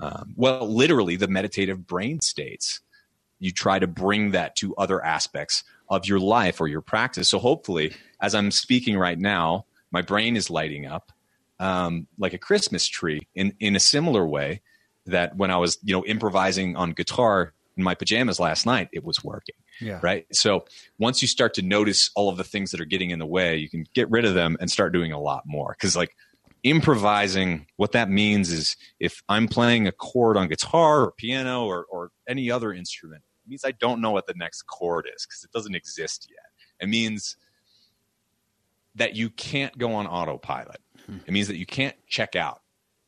[0.00, 2.80] um, well, literally the meditative brain states.
[3.38, 7.28] You try to bring that to other aspects of your life or your practice.
[7.28, 11.12] So hopefully, as I'm speaking right now, my brain is lighting up
[11.60, 14.62] um, like a Christmas tree in in a similar way
[15.06, 19.04] that when I was you know improvising on guitar in my pajamas last night, it
[19.04, 19.54] was working.
[19.80, 20.00] Yeah.
[20.02, 20.26] Right.
[20.32, 20.64] So
[20.98, 23.56] once you start to notice all of the things that are getting in the way,
[23.56, 25.74] you can get rid of them and start doing a lot more.
[25.80, 26.14] Cause like
[26.62, 31.86] improvising, what that means is if I'm playing a chord on guitar or piano or,
[31.90, 35.44] or any other instrument, it means I don't know what the next chord is because
[35.44, 36.46] it doesn't exist yet.
[36.80, 37.36] It means
[38.96, 40.80] that you can't go on autopilot.
[41.06, 41.18] Hmm.
[41.26, 42.60] It means that you can't check out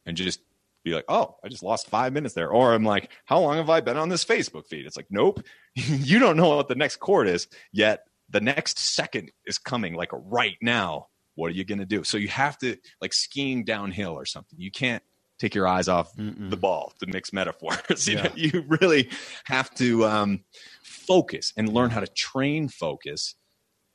[0.06, 0.40] and just
[0.84, 2.50] be like, oh, I just lost five minutes there.
[2.50, 4.86] Or I'm like, how long have I been on this Facebook feed?
[4.86, 5.42] It's like, nope,
[5.74, 10.10] you don't know what the next chord is, yet the next second is coming like
[10.12, 11.08] right now.
[11.34, 12.04] What are you going to do?
[12.04, 14.58] So you have to like skiing downhill or something.
[14.58, 15.02] You can't
[15.38, 16.50] take your eyes off Mm-mm.
[16.50, 18.06] the ball to mix metaphors.
[18.06, 18.22] you, yeah.
[18.22, 19.10] know, you really
[19.44, 20.44] have to um,
[20.82, 23.34] focus and learn how to train focus,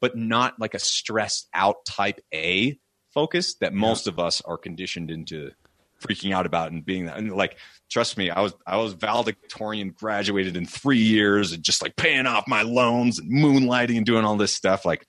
[0.02, 2.80] but not like a stressed out type A
[3.14, 4.14] focus that most yeah.
[4.14, 5.52] of us are conditioned into
[6.00, 7.58] freaking out about and being that and like
[7.90, 12.26] trust me i was i was valedictorian graduated in three years and just like paying
[12.26, 14.86] off my loans and moonlighting and doing all this stuff.
[14.86, 15.06] Like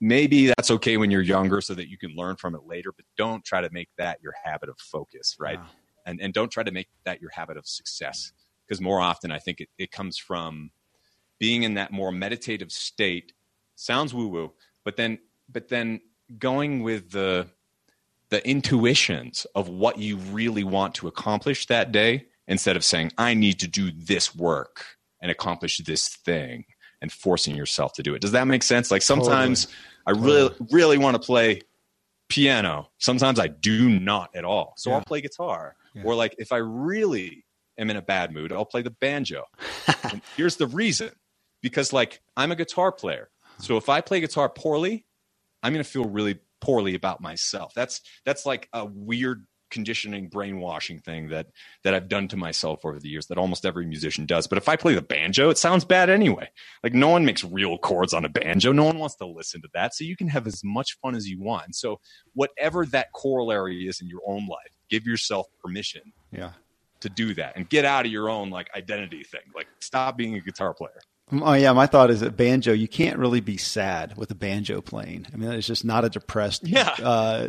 [0.00, 3.04] maybe that's okay when you're younger so that you can learn from it later but
[3.16, 5.58] don't try to make that your habit of focus right?
[5.58, 5.66] Wow.
[6.06, 8.32] and and don't try to make that your habit of success
[8.66, 10.70] because more often i think it, it comes from
[11.38, 13.32] being in that more meditative state.
[13.76, 14.52] Sounds woo woo
[14.84, 15.18] but then
[15.48, 16.00] but then
[16.38, 17.46] going with the
[18.34, 23.32] the intuitions of what you really want to accomplish that day instead of saying, I
[23.34, 24.84] need to do this work
[25.22, 26.64] and accomplish this thing
[27.00, 28.20] and forcing yourself to do it.
[28.20, 28.90] Does that make sense?
[28.90, 29.78] Like sometimes totally.
[30.06, 31.60] I really, really want to play
[32.28, 32.88] piano.
[32.98, 34.74] Sometimes I do not at all.
[34.78, 34.96] So yeah.
[34.96, 35.76] I'll play guitar.
[35.94, 36.02] Yeah.
[36.04, 37.44] Or like if I really
[37.78, 39.44] am in a bad mood, I'll play the banjo.
[40.36, 41.10] here's the reason
[41.62, 43.30] because like I'm a guitar player.
[43.60, 45.06] So if I play guitar poorly,
[45.62, 47.72] I'm going to feel really poorly about myself.
[47.74, 51.48] That's that's like a weird conditioning brainwashing thing that
[51.82, 54.46] that I've done to myself over the years that almost every musician does.
[54.46, 56.48] But if I play the banjo, it sounds bad anyway.
[56.82, 58.72] Like no one makes real chords on a banjo.
[58.72, 59.94] No one wants to listen to that.
[59.94, 61.66] So you can have as much fun as you want.
[61.66, 62.00] And so
[62.34, 66.12] whatever that corollary is in your own life, give yourself permission.
[66.30, 66.52] Yeah.
[67.00, 69.42] To do that and get out of your own like identity thing.
[69.54, 71.00] Like stop being a guitar player.
[71.42, 72.72] Oh yeah, my thought is that banjo.
[72.72, 75.26] You can't really be sad with a banjo playing.
[75.32, 76.90] I mean, it's just not a depressed yeah.
[77.02, 77.48] uh,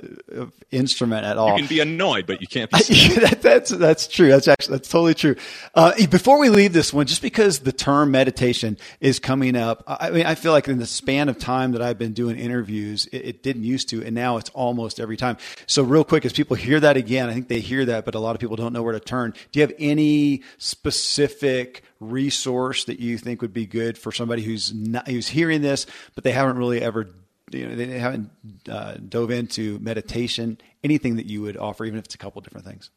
[0.72, 1.52] instrument at all.
[1.52, 2.72] You can be annoyed, but you can't.
[2.72, 2.78] be
[3.20, 4.30] that, that's that's true.
[4.30, 5.36] That's actually that's totally true.
[5.74, 10.12] Uh, before we leave this one, just because the term meditation is coming up, I
[10.12, 13.18] mean, I feel like in the span of time that I've been doing interviews, it,
[13.26, 15.38] it didn't used to, and now it's almost every time.
[15.68, 18.20] So, real quick, as people hear that again, I think they hear that, but a
[18.20, 19.34] lot of people don't know where to turn.
[19.52, 24.74] Do you have any specific resource that you think would be good for somebody who's
[24.74, 27.10] not, who's hearing this, but they haven't really ever,
[27.52, 28.30] you know, they haven't
[28.70, 30.58] uh, dove into meditation?
[30.84, 32.90] Anything that you would offer, even if it's a couple different things?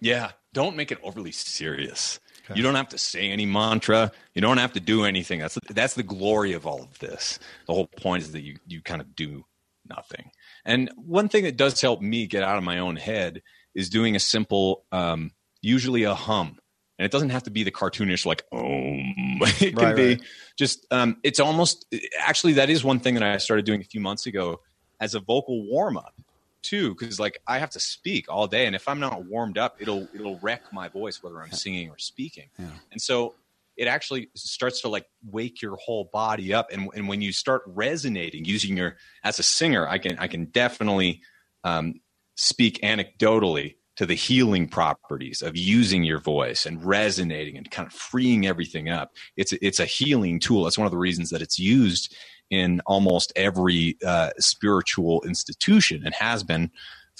[0.00, 2.18] Yeah, don't make it overly serious.
[2.44, 2.58] Okay.
[2.58, 4.10] You don't have to say any mantra.
[4.34, 5.40] You don't have to do anything.
[5.40, 7.38] That's that's the glory of all of this.
[7.66, 9.44] The whole point is that you you kind of do
[9.88, 10.30] nothing.
[10.64, 13.42] And one thing that does help me get out of my own head
[13.74, 15.32] is doing a simple, um,
[15.62, 16.58] usually a hum.
[17.00, 18.58] And it doesn't have to be the cartoonish like oh.
[19.58, 20.22] It can right, be right.
[20.54, 20.86] just.
[20.90, 21.86] Um, it's almost
[22.18, 24.60] actually that is one thing that I started doing a few months ago
[25.00, 26.14] as a vocal warm up
[26.60, 29.76] too because like i have to speak all day and if i'm not warmed up
[29.80, 32.66] it'll it'll wreck my voice whether i'm singing or speaking yeah.
[32.92, 33.34] and so
[33.78, 37.62] it actually starts to like wake your whole body up and, and when you start
[37.64, 41.22] resonating using your as a singer i can i can definitely
[41.64, 41.94] um,
[42.34, 47.92] speak anecdotally to the healing properties of using your voice and resonating and kind of
[47.92, 51.58] freeing everything up it's it's a healing tool that's one of the reasons that it's
[51.58, 52.16] used
[52.50, 56.70] in almost every uh, spiritual institution and has been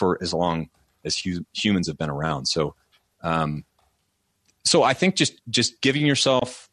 [0.01, 0.71] for as long
[1.05, 2.47] as hu- humans have been around.
[2.47, 2.75] So,
[3.23, 3.65] um,
[4.65, 6.70] so I think just just giving yourself,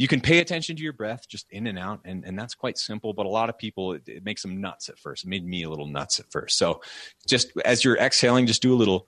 [0.00, 2.78] you can pay attention to your breath, just in and out, and and that's quite
[2.78, 3.12] simple.
[3.12, 5.24] But a lot of people, it, it makes them nuts at first.
[5.24, 6.56] It made me a little nuts at first.
[6.56, 6.80] So,
[7.28, 9.06] just as you're exhaling, just do a little.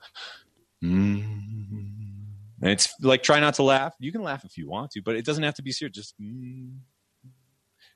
[0.85, 1.40] Mm,
[2.61, 3.94] and it's like try not to laugh.
[4.00, 5.96] You can laugh if you want to, but it doesn't have to be serious.
[5.96, 6.76] Just mm,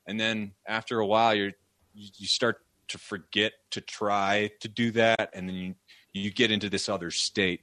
[0.06, 1.52] and then after a while you're
[1.92, 5.74] you start to forget to try to do that and then you
[6.14, 7.60] you get into this other state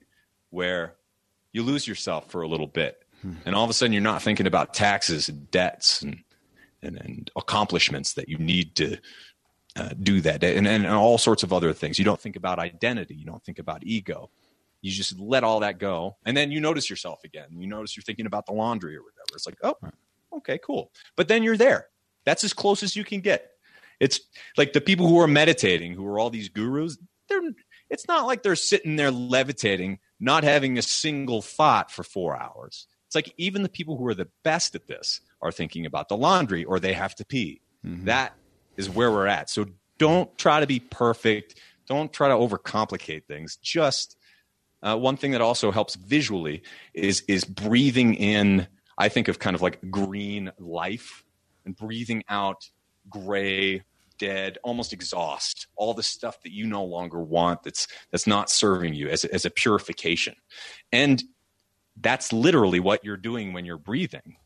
[0.52, 0.94] where
[1.54, 3.34] you lose yourself for a little bit hmm.
[3.46, 6.24] and all of a sudden you're not thinking about taxes and debts and
[6.84, 8.98] and, and accomplishments that you need to
[9.76, 11.98] uh, do that and, and all sorts of other things.
[11.98, 13.16] You don't think about identity.
[13.16, 14.30] You don't think about ego.
[14.82, 17.48] You just let all that go and then you notice yourself again.
[17.58, 19.34] You notice you're thinking about the laundry or whatever.
[19.34, 19.78] It's like oh
[20.38, 20.92] okay cool.
[21.16, 21.88] But then you're there.
[22.26, 23.52] That's as close as you can get.
[24.00, 24.20] It's
[24.58, 26.98] like the people who are meditating, who are all these gurus,
[27.30, 27.42] they're
[27.90, 32.88] it's not like they're sitting there levitating, not having a single thought for 4 hours.
[33.14, 36.18] It's like even the people who are the best at this are thinking about the
[36.18, 37.62] laundry or they have to pee.
[37.86, 38.06] Mm-hmm.
[38.06, 38.34] That
[38.76, 39.52] is where we're at.
[39.52, 39.68] So
[40.00, 41.60] don't try to be perfect.
[41.86, 43.58] Don't try to overcomplicate things.
[43.58, 44.18] Just
[44.82, 46.64] uh, one thing that also helps visually
[46.96, 48.68] is is breathing in.
[48.98, 51.24] I think of kind of like green life
[51.66, 52.68] and breathing out
[53.10, 53.84] gray,
[54.18, 58.96] dead, almost exhaust, all the stuff that you no longer want that's that's not serving
[58.96, 60.36] you as a, as a purification.
[60.92, 61.24] And
[62.00, 64.38] that's literally what you're doing when you're breathing.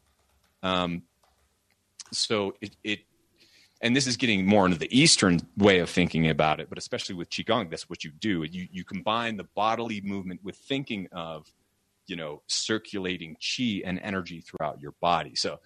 [0.64, 1.04] Um,
[2.12, 3.00] so it, it
[3.82, 7.16] and this is getting more into the Eastern way of thinking about it, but especially
[7.16, 8.44] with Qigong, that's what you do.
[8.44, 11.46] You, you combine the bodily movement with thinking of,
[12.08, 15.36] you know, circulating Qi and energy throughout your body.
[15.36, 15.60] So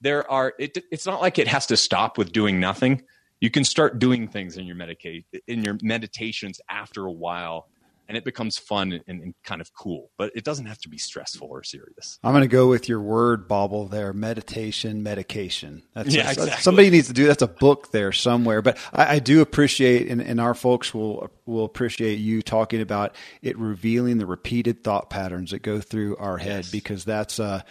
[0.00, 3.02] there are it, it's not like it has to stop with doing nothing
[3.40, 7.68] you can start doing things in your medicate in your meditations after a while
[8.08, 10.98] and it becomes fun and, and, kind of cool but it doesn't have to be
[10.98, 16.14] stressful or serious i'm going to go with your word bobble there meditation medication that's,
[16.14, 16.50] yeah, exactly.
[16.60, 20.20] Somebody needs to do that's a book there somewhere but i, I do appreciate and,
[20.20, 25.52] and, our folks will will appreciate you talking about it revealing the repeated thought patterns
[25.52, 26.70] that go through our head yes.
[26.70, 27.62] because that's uh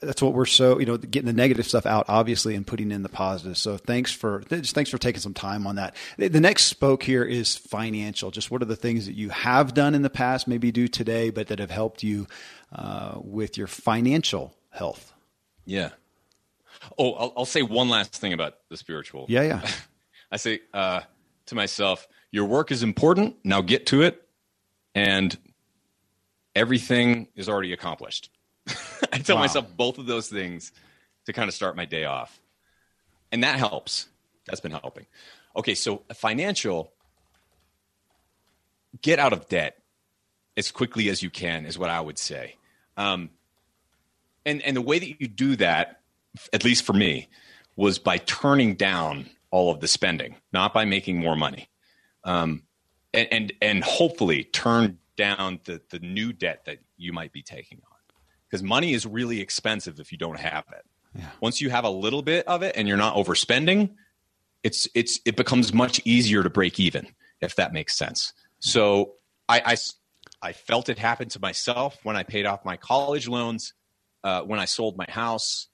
[0.00, 3.02] that's what we're so you know getting the negative stuff out obviously and putting in
[3.02, 3.56] the positive.
[3.56, 5.94] So thanks for just thanks for taking some time on that.
[6.18, 8.30] The next spoke here is financial.
[8.30, 11.30] Just what are the things that you have done in the past maybe do today
[11.30, 12.26] but that have helped you
[12.72, 15.12] uh, with your financial health?
[15.64, 15.90] Yeah.
[16.98, 19.26] Oh I'll, I'll, say one last thing about the spiritual.
[19.28, 19.68] Yeah yeah.
[20.30, 21.00] I say uh,
[21.46, 23.36] to myself your work is important.
[23.44, 24.22] Now get to it.
[24.94, 25.36] And
[26.54, 28.30] everything is already accomplished
[29.12, 29.42] I tell wow.
[29.42, 30.72] myself both of those things
[31.26, 32.40] to kind of start my day off.
[33.32, 34.08] And that helps.
[34.46, 35.06] That's been helping.
[35.56, 36.92] Okay, so financial,
[39.02, 39.78] get out of debt
[40.56, 42.56] as quickly as you can, is what I would say.
[42.96, 43.30] Um,
[44.44, 46.00] and, and the way that you do that,
[46.52, 47.28] at least for me,
[47.74, 51.68] was by turning down all of the spending, not by making more money.
[52.24, 52.62] Um,
[53.12, 57.78] and, and, and hopefully turn down the, the new debt that you might be taking
[57.90, 57.95] on
[58.48, 60.84] because money is really expensive if you don't have it.
[61.14, 61.28] Yeah.
[61.40, 63.94] Once you have a little bit of it and you're not overspending,
[64.62, 67.08] it's it's it becomes much easier to break even
[67.40, 68.32] if that makes sense.
[68.58, 69.14] So
[69.48, 69.76] I I,
[70.42, 73.74] I felt it happen to myself when I paid off my college loans,
[74.24, 75.68] uh, when I sold my house,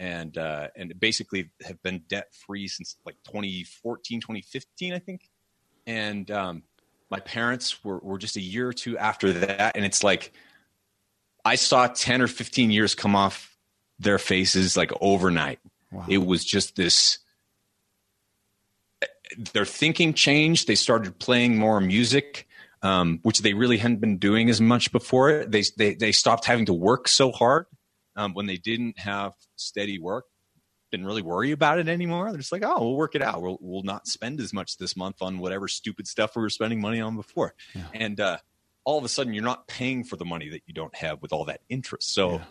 [0.00, 5.22] and uh, and basically have been debt free since like 2014, 2015, I think.
[5.86, 6.62] And um,
[7.10, 10.32] my parents were were just a year or two after that, and it's like
[11.44, 13.56] I saw 10 or 15 years come off
[13.98, 15.58] their faces like overnight.
[15.90, 16.04] Wow.
[16.08, 17.18] It was just this
[19.52, 20.66] their thinking changed.
[20.66, 22.46] They started playing more music.
[22.82, 25.44] um, which they really hadn't been doing as much before.
[25.44, 27.66] They they they stopped having to work so hard
[28.16, 30.24] um, when they didn't have steady work.
[30.90, 32.30] Didn't really worry about it anymore.
[32.30, 33.40] They're just like, oh, we'll work it out.
[33.40, 36.80] We'll we'll not spend as much this month on whatever stupid stuff we were spending
[36.80, 37.54] money on before.
[37.72, 37.84] Yeah.
[37.94, 38.38] And uh,
[38.84, 41.32] all of a sudden, you're not paying for the money that you don't have with
[41.32, 42.12] all that interest.
[42.12, 42.32] So.
[42.32, 42.44] Yeah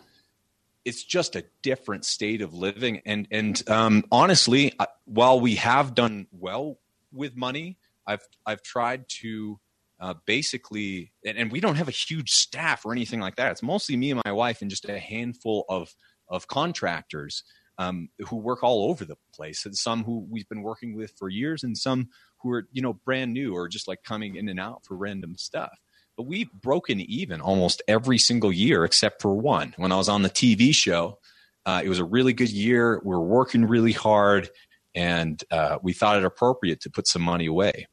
[0.84, 4.72] it's just a different state of living and and um, honestly
[5.04, 6.78] while we have done well
[7.12, 9.58] with money i've i've tried to
[10.00, 13.62] uh, basically and, and, we don't have a huge staff or anything like that it's
[13.62, 15.94] mostly me and my wife and just a handful of
[16.28, 17.44] of contractors
[17.78, 21.28] um, who work all over the place and some who we've been working with for
[21.28, 22.08] years and some
[22.38, 25.36] who are you know brand new or just like coming in and out for random
[25.36, 25.78] stuff
[26.22, 29.74] we've broken even almost every single year except for one.
[29.76, 31.18] When I was on the TV show,
[31.64, 33.00] uh, it was a really good year.
[33.04, 34.50] We were working really hard,
[34.94, 37.86] and uh, we thought it appropriate to put some money away.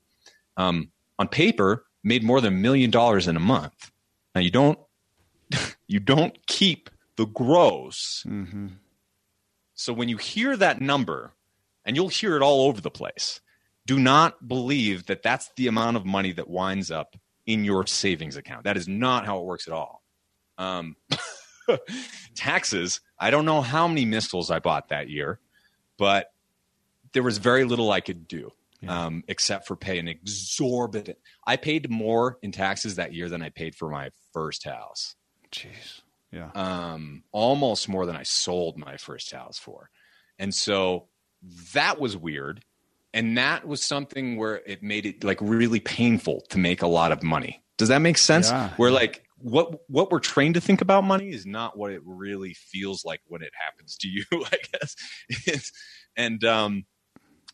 [0.57, 3.91] Um, on paper, made more than a million dollars in a month.
[4.33, 4.79] Now you don't
[5.87, 8.23] you don't keep the gross.
[8.27, 8.67] Mm-hmm.
[9.75, 11.33] So when you hear that number,
[11.85, 13.41] and you'll hear it all over the place,
[13.85, 17.15] do not believe that that's the amount of money that winds up
[17.49, 18.65] in your savings account.
[18.65, 20.03] That is not how it works at all.
[20.59, 20.95] Um,
[22.35, 25.39] taxes, I don't know how many missiles I bought that year,
[25.97, 26.31] but
[27.13, 29.05] there was very little I could do yeah.
[29.05, 31.17] um, except for pay an exorbitant.
[31.47, 35.15] I paid more in taxes that year than I paid for my first house.
[35.51, 36.01] Jeez.
[36.31, 36.51] Yeah.
[36.53, 39.89] Um, almost more than I sold my first house for.
[40.37, 41.07] And so
[41.73, 42.63] that was weird
[43.13, 47.11] and that was something where it made it like really painful to make a lot
[47.11, 47.63] of money.
[47.77, 48.49] Does that make sense?
[48.49, 48.69] Yeah.
[48.77, 52.53] where like what what we're trained to think about money is not what it really
[52.53, 54.95] feels like when it happens to you i guess.
[55.29, 55.71] It's,
[56.15, 56.85] and um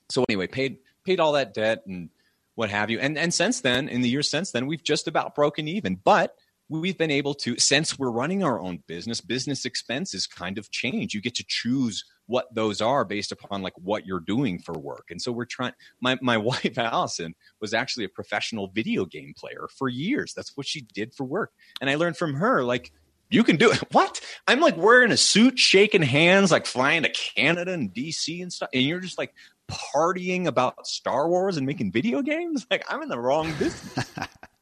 [0.10, 2.10] so anyway paid paid all that debt and
[2.56, 3.00] what have you.
[3.00, 5.96] And and since then in the years since then we've just about broken even.
[6.04, 6.36] But
[6.70, 11.14] we've been able to since we're running our own business business expenses kind of change.
[11.14, 15.06] You get to choose what those are based upon like what you're doing for work.
[15.10, 19.68] And so we're trying my my wife Allison was actually a professional video game player
[19.78, 20.34] for years.
[20.34, 21.52] That's what she did for work.
[21.82, 22.92] And I learned from her like
[23.30, 23.82] you can do it.
[23.92, 24.20] What?
[24.48, 28.70] I'm like wearing a suit, shaking hands, like flying to Canada and DC and stuff.
[28.74, 29.34] And you're just like
[29.70, 32.66] partying about Star Wars and making video games.
[32.72, 34.12] Like I'm in the wrong business.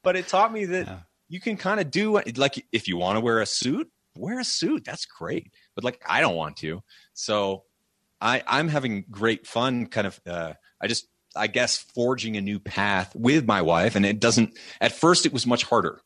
[0.04, 1.00] but it taught me that yeah.
[1.30, 4.44] you can kind of do like if you want to wear a suit, wear a
[4.44, 4.86] suit.
[4.86, 5.52] That's great.
[5.76, 6.84] But like I don't want to.
[7.14, 7.64] So
[8.24, 12.58] I, I'm having great fun kind of, uh, I just, I guess forging a new
[12.58, 13.96] path with my wife.
[13.98, 16.00] And it doesn't, at first it was much harder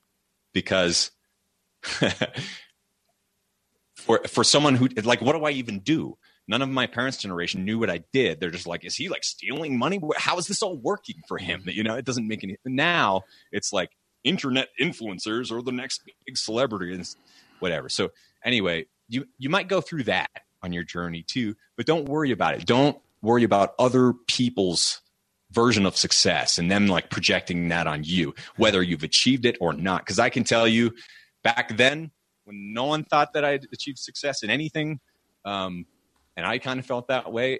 [0.51, 1.11] because
[3.95, 6.17] for, for someone who like, what do I even do?
[6.47, 8.39] None of my parents' generation knew what I did.
[8.39, 10.01] They're just like, is he like stealing money?
[10.15, 11.63] How is this all working for him?
[11.65, 12.57] You know, it doesn't make any.
[12.65, 13.91] Now it's like
[14.23, 17.07] internet influencers or the next big celebrity and
[17.59, 17.89] whatever.
[17.89, 18.09] So
[18.43, 20.29] anyway, you you might go through that
[20.61, 22.65] on your journey too, but don't worry about it.
[22.65, 25.01] Don't worry about other people's
[25.51, 29.73] version of success and them like projecting that on you, whether you've achieved it or
[29.73, 30.01] not.
[30.01, 30.93] Because I can tell you,
[31.43, 32.11] back then
[32.43, 34.99] when no one thought that I'd achieved success in anything,
[35.45, 35.85] um,
[36.35, 37.59] and I kind of felt that way.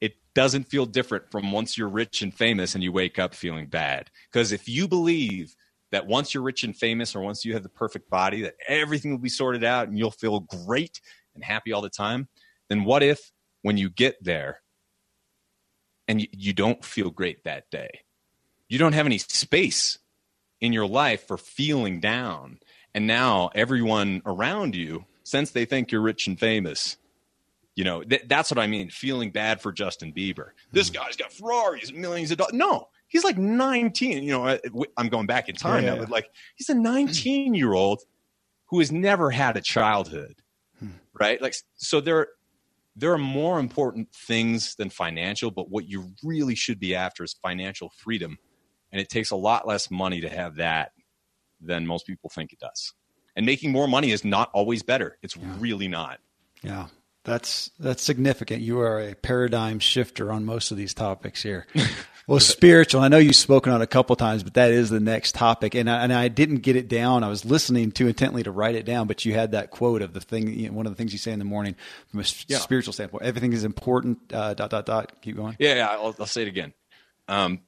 [0.00, 3.66] It doesn't feel different from once you're rich and famous and you wake up feeling
[3.66, 4.10] bad.
[4.30, 5.54] Because if you believe
[5.92, 9.10] that once you're rich and famous or once you have the perfect body, that everything
[9.10, 11.00] will be sorted out and you'll feel great
[11.34, 12.28] and happy all the time,
[12.68, 13.32] then what if
[13.62, 14.60] when you get there
[16.08, 18.00] and you, you don't feel great that day?
[18.68, 19.98] You don't have any space
[20.60, 22.58] in your life for feeling down.
[22.94, 26.96] And now everyone around you, since they think you're rich and famous,
[27.76, 28.90] you know, th- that's what I mean.
[28.90, 30.50] Feeling bad for Justin Bieber.
[30.72, 31.02] This mm-hmm.
[31.02, 32.54] guy's got Ferraris, millions of dollars.
[32.54, 34.22] No, he's like 19.
[34.22, 34.58] You know,
[34.96, 38.02] I'm going back in time yeah, now, but like he's a 19 year old
[38.66, 40.36] who has never had a childhood,
[40.78, 40.92] hmm.
[41.20, 41.42] right?
[41.42, 42.28] Like, so there,
[42.96, 47.34] there are more important things than financial, but what you really should be after is
[47.42, 48.38] financial freedom.
[48.92, 50.92] And it takes a lot less money to have that
[51.60, 52.94] than most people think it does.
[53.36, 55.18] And making more money is not always better.
[55.22, 55.44] It's yeah.
[55.58, 56.20] really not.
[56.62, 56.86] Yeah.
[57.24, 58.62] That's that's significant.
[58.62, 61.66] You are a paradigm shifter on most of these topics here.
[62.26, 63.00] Well, spiritual.
[63.00, 65.90] I know you've spoken on a couple times, but that is the next topic, and
[65.90, 67.24] I, and I didn't get it down.
[67.24, 70.12] I was listening too intently to write it down, but you had that quote of
[70.12, 70.52] the thing.
[70.52, 71.74] You know, one of the things you say in the morning
[72.08, 72.58] from a yeah.
[72.58, 73.24] spiritual standpoint.
[73.24, 74.18] Everything is important.
[74.32, 75.20] Uh, dot dot dot.
[75.22, 75.56] Keep going.
[75.58, 75.88] Yeah, yeah.
[75.88, 76.72] I'll, I'll say it again.
[77.28, 77.60] Um,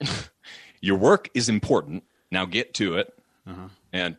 [0.80, 2.04] your work is important.
[2.30, 3.12] Now get to it,
[3.46, 3.68] uh-huh.
[3.92, 4.16] and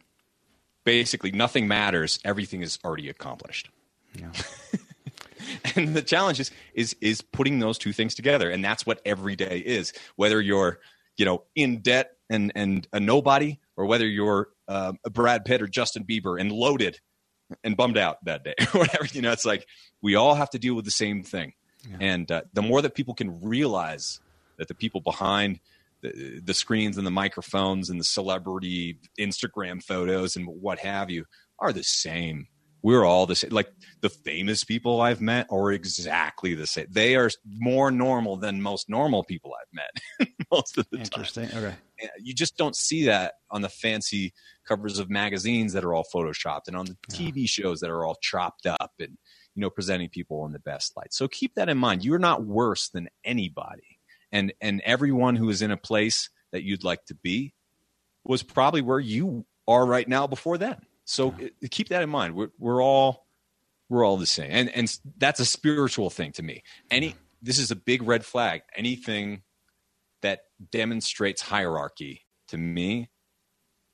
[0.84, 2.20] basically nothing matters.
[2.24, 3.70] Everything is already accomplished.
[4.16, 4.32] Yeah.
[5.76, 9.36] and the challenge is is is putting those two things together and that's what every
[9.36, 10.80] day is whether you're
[11.18, 15.68] you know, in debt and and a nobody, or whether you're uh, Brad Pitt or
[15.68, 17.00] Justin Bieber and loaded
[17.64, 19.06] and bummed out that day, or whatever.
[19.12, 19.68] You know, it's like
[20.02, 21.54] we all have to deal with the same thing.
[21.90, 21.98] Yeah.
[22.00, 24.20] And uh, the more that people can realize
[24.58, 25.60] that the people behind
[26.02, 31.26] the, the screens and the microphones and the celebrity Instagram photos and what have you
[31.60, 32.48] are the same.
[32.82, 33.52] We're all the same.
[33.52, 33.72] Like
[34.02, 36.88] the famous people I've met are exactly the same.
[36.90, 41.50] They are more normal than most normal people I've met most of the Interesting.
[41.50, 41.64] time.
[41.64, 41.76] Okay.
[42.22, 44.34] You just don't see that on the fancy
[44.68, 47.46] covers of magazines that are all photoshopped and on the TV yeah.
[47.48, 49.18] shows that are all chopped up and
[49.56, 51.14] you know presenting people in the best light.
[51.14, 52.06] So keep that in mind.
[52.06, 53.98] You're not worse than anybody
[54.32, 57.54] and and everyone who is in a place that you'd like to be
[58.24, 60.78] was probably where you are right now before then.
[61.08, 61.48] So yeah.
[61.72, 62.36] keep that in mind.
[62.36, 63.26] We're we're all
[63.90, 66.64] we're all the same, and and that's a spiritual thing to me.
[66.92, 68.62] Any this is a big red flag.
[68.76, 69.42] Anything
[70.22, 70.42] that
[70.72, 73.10] demonstrates hierarchy to me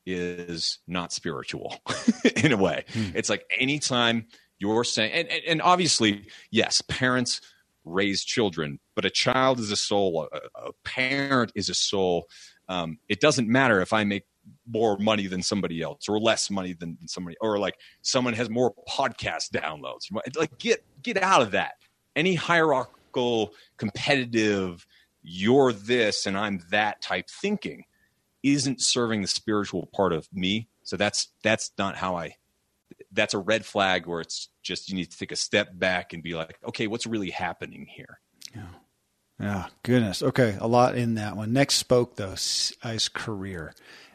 [0.06, 1.78] is not spiritual
[2.36, 2.86] in a way.
[2.92, 3.12] Hmm.
[3.14, 4.26] It's like anytime
[4.58, 7.42] you're saying, and, and, and obviously, yes, parents
[7.86, 12.28] raise children, but a child is a soul, a, a parent is a soul.
[12.70, 14.26] Um, it doesn't matter if I make
[14.68, 18.74] more money than somebody else or less money than, somebody or like someone has more
[18.88, 21.74] podcast downloads like get get out of that
[22.16, 24.86] any hierarchical competitive
[25.22, 27.86] you're this and i'm that type thinking
[28.42, 32.36] isn't serving the spiritual part of me so that's that's not how i
[33.14, 36.24] that's a red flag where it's just you need to take a step back and
[36.24, 38.20] be like, okay, what's really happening here?
[38.56, 38.64] Yeah.
[39.40, 40.22] Yeah, goodness.
[40.22, 41.54] Okay, a lot in that one.
[41.54, 42.34] Next spoke though,
[42.84, 43.74] ice career,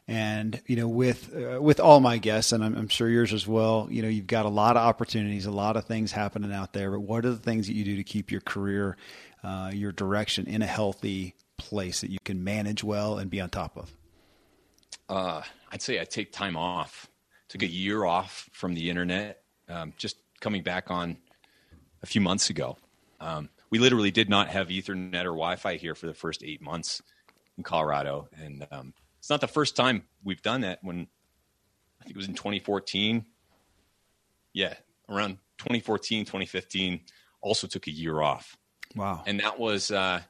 [0.09, 3.47] and you know, with uh, with all my guests, and I'm, I'm, sure yours as
[3.47, 3.87] well.
[3.91, 6.91] You know, you've got a lot of opportunities, a lot of things happening out there.
[6.91, 8.97] But what are the things that you do to keep your career,
[9.45, 13.51] uh, your direction in a healthy place that you can manage well and be on
[13.51, 13.95] top of?
[15.09, 17.09] Uh, I'd say I take time off
[17.49, 21.17] took a year off from the internet, um, just coming back on
[22.03, 22.77] a few months ago.
[23.21, 27.03] Um, we literally did not have Ethernet or Wi-Fi here for the first eight months
[27.57, 30.79] in Colorado, and um, it's not the first time we've done that.
[30.83, 31.07] When
[32.01, 33.25] I think it was in 2014,
[34.53, 34.75] yeah,
[35.09, 37.01] around 2014, 2015,
[37.41, 38.57] also took a year off.
[38.97, 40.21] Wow, and that was uh,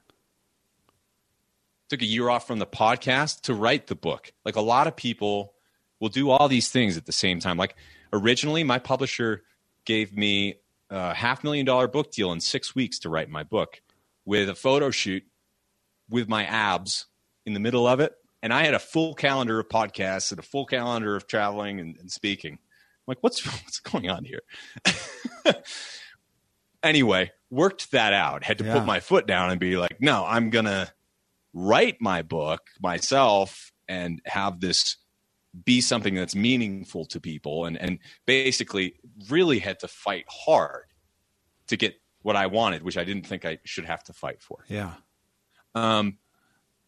[1.88, 4.32] took a year off from the podcast to write the book.
[4.44, 5.54] Like a lot of people
[6.00, 7.56] will do all these things at the same time.
[7.56, 7.76] Like
[8.12, 9.42] originally, my publisher
[9.84, 10.56] gave me
[10.90, 13.80] a half million dollar book deal in six weeks to write my book
[14.24, 15.24] with a photo shoot
[16.08, 17.06] with my abs
[17.46, 18.12] in the middle of it.
[18.42, 21.96] And I had a full calendar of podcasts and a full calendar of traveling and,
[21.98, 22.52] and speaking.
[22.52, 22.58] I'm
[23.06, 24.42] like, what's what's going on here?
[26.82, 28.44] anyway, worked that out.
[28.44, 28.74] Had to yeah.
[28.74, 30.92] put my foot down and be like, no, I'm gonna
[31.52, 34.96] write my book myself and have this
[35.64, 38.94] be something that's meaningful to people and and basically
[39.28, 40.84] really had to fight hard
[41.68, 44.64] to get what I wanted, which I didn't think I should have to fight for.
[44.68, 44.94] Yeah.
[45.74, 46.18] Um,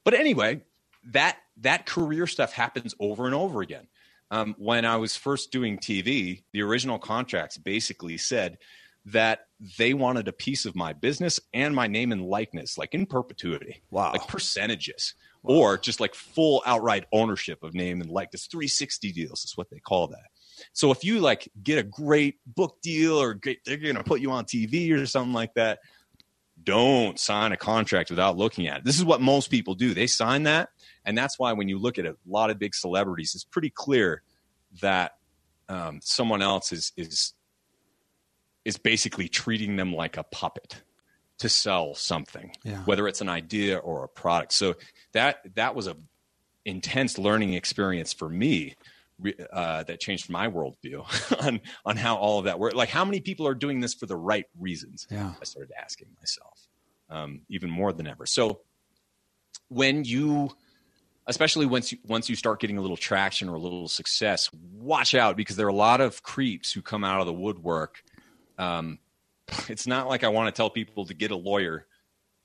[0.04, 0.62] but anyway,
[1.04, 3.86] that that career stuff happens over and over again.
[4.30, 8.58] Um, when I was first doing TV, the original contracts basically said
[9.06, 9.40] that
[9.78, 13.82] they wanted a piece of my business and my name and likeness, like in perpetuity.
[13.90, 14.12] Wow.
[14.12, 18.46] Like percentages or just like full outright ownership of name and likeness.
[18.46, 20.28] 360 deals is what they call that.
[20.72, 24.20] So if you like get a great book deal or get, they're going to put
[24.20, 25.78] you on TV or something like that,
[26.62, 28.84] don't sign a contract without looking at it.
[28.84, 29.94] This is what most people do.
[29.94, 30.68] They sign that.
[31.04, 34.22] And that's why when you look at a lot of big celebrities, it's pretty clear
[34.80, 35.16] that
[35.68, 37.34] um, someone else is, is,
[38.64, 40.82] is basically treating them like a puppet
[41.38, 42.82] to sell something, yeah.
[42.84, 44.52] whether it's an idea or a product.
[44.52, 44.74] So
[45.12, 45.96] that that was a
[46.66, 48.76] intense learning experience for me
[49.52, 51.04] uh, that changed my worldview
[51.46, 52.74] on on how all of that works.
[52.74, 55.06] Like how many people are doing this for the right reasons?
[55.10, 55.32] Yeah.
[55.40, 56.68] I started asking myself
[57.08, 58.26] um, even more than ever.
[58.26, 58.60] So
[59.68, 60.50] when you
[61.26, 65.14] especially once you once you start getting a little traction or a little success, watch
[65.14, 68.02] out because there are a lot of creeps who come out of the woodwork
[68.60, 68.98] um,
[69.68, 71.86] it's not like I want to tell people to get a lawyer,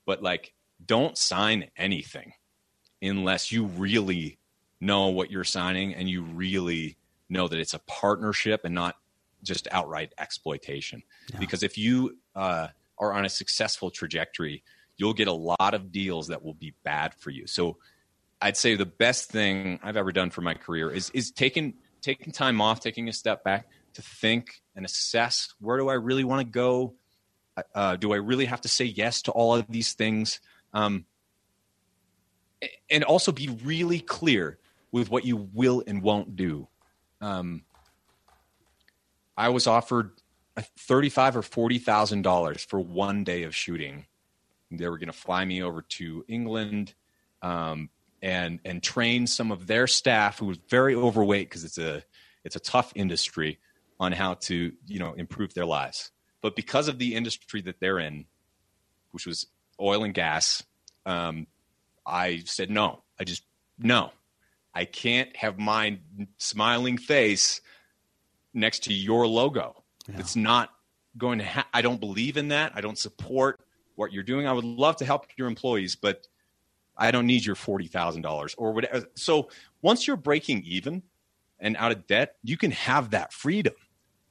[0.04, 0.54] but like
[0.84, 2.32] don't sign anything
[3.00, 4.38] unless you really
[4.80, 6.96] know what you're signing and you really
[7.28, 8.96] know that it's a partnership and not
[9.42, 11.02] just outright exploitation.
[11.32, 11.38] Yeah.
[11.38, 12.68] Because if you uh,
[12.98, 14.62] are on a successful trajectory,
[14.96, 17.46] you'll get a lot of deals that will be bad for you.
[17.46, 17.76] So
[18.40, 22.32] I'd say the best thing I've ever done for my career is is taking taking
[22.32, 26.46] time off, taking a step back to think and assess where do I really want
[26.46, 26.94] to go?
[27.74, 30.40] Uh, do I really have to say yes to all of these things?
[30.74, 31.06] Um,
[32.90, 34.58] and also be really clear
[34.92, 36.68] with what you will and won't do.
[37.20, 37.62] Um,
[39.36, 40.12] I was offered
[40.78, 44.06] thirty-five or forty thousand dollars for one day of shooting.
[44.70, 46.94] They were going to fly me over to England
[47.42, 47.88] um,
[48.22, 52.02] and and train some of their staff who was very overweight because it's a
[52.44, 53.58] it's a tough industry
[53.98, 56.10] on how to you know improve their lives.
[56.42, 58.26] But because of the industry that they're in,
[59.10, 59.46] which was
[59.80, 60.62] oil and gas,
[61.04, 61.46] um,
[62.06, 63.02] I said no.
[63.18, 63.42] I just
[63.78, 64.12] no.
[64.74, 65.98] I can't have my
[66.38, 67.62] smiling face
[68.52, 69.82] next to your logo.
[70.06, 70.16] Yeah.
[70.18, 70.70] It's not
[71.16, 71.46] going to.
[71.46, 72.72] Ha- I don't believe in that.
[72.74, 73.60] I don't support
[73.94, 74.46] what you're doing.
[74.46, 76.26] I would love to help your employees, but
[76.96, 79.06] I don't need your forty thousand dollars or whatever.
[79.14, 79.50] So
[79.82, 81.02] once you're breaking even
[81.58, 83.74] and out of debt, you can have that freedom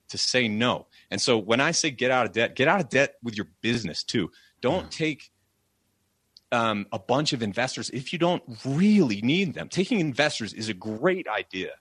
[0.09, 0.87] to say no.
[1.09, 3.47] And so when I say get out of debt, get out of debt with your
[3.61, 4.31] business too.
[4.61, 4.89] Don't yeah.
[4.89, 5.31] take
[6.51, 9.67] um, a bunch of investors if you don't really need them.
[9.67, 11.71] Taking investors is a great idea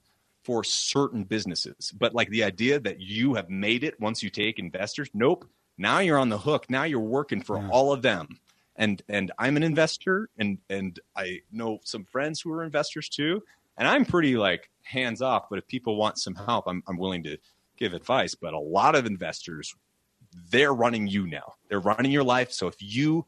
[0.42, 4.58] for certain businesses, but like the idea that you have made it once you take
[4.58, 5.46] investors, nope.
[5.76, 6.70] Now you're on the hook.
[6.70, 7.68] Now you're working for yeah.
[7.70, 8.38] all of them.
[8.76, 13.42] And and I'm an investor, and and I know some friends who are investors too.
[13.76, 15.48] And I'm pretty like hands off.
[15.50, 17.38] But if people want some help, I'm I'm willing to
[17.76, 18.34] give advice.
[18.34, 19.74] But a lot of investors,
[20.50, 21.54] they're running you now.
[21.68, 22.52] They're running your life.
[22.52, 23.26] So if you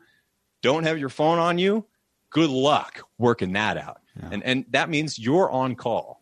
[0.62, 1.86] don't have your phone on you,
[2.30, 4.00] good luck working that out.
[4.20, 4.28] Yeah.
[4.32, 6.20] And and that means you're on call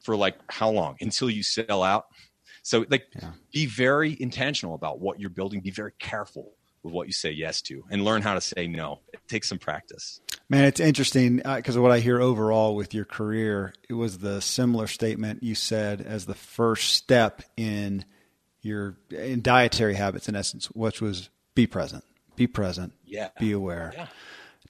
[0.00, 2.06] for like how long until you sell out.
[2.62, 3.32] So like yeah.
[3.52, 5.60] be very intentional about what you're building.
[5.60, 6.52] Be very careful
[6.86, 9.00] with what you say yes to and learn how to say no.
[9.12, 10.20] It takes some practice.
[10.48, 14.40] Man, it's interesting because uh, what I hear overall with your career, it was the
[14.40, 18.04] similar statement you said as the first step in
[18.62, 22.04] your in dietary habits in essence, which was be present
[22.36, 23.30] be present, yeah.
[23.40, 23.92] be aware.
[23.96, 24.06] Yeah.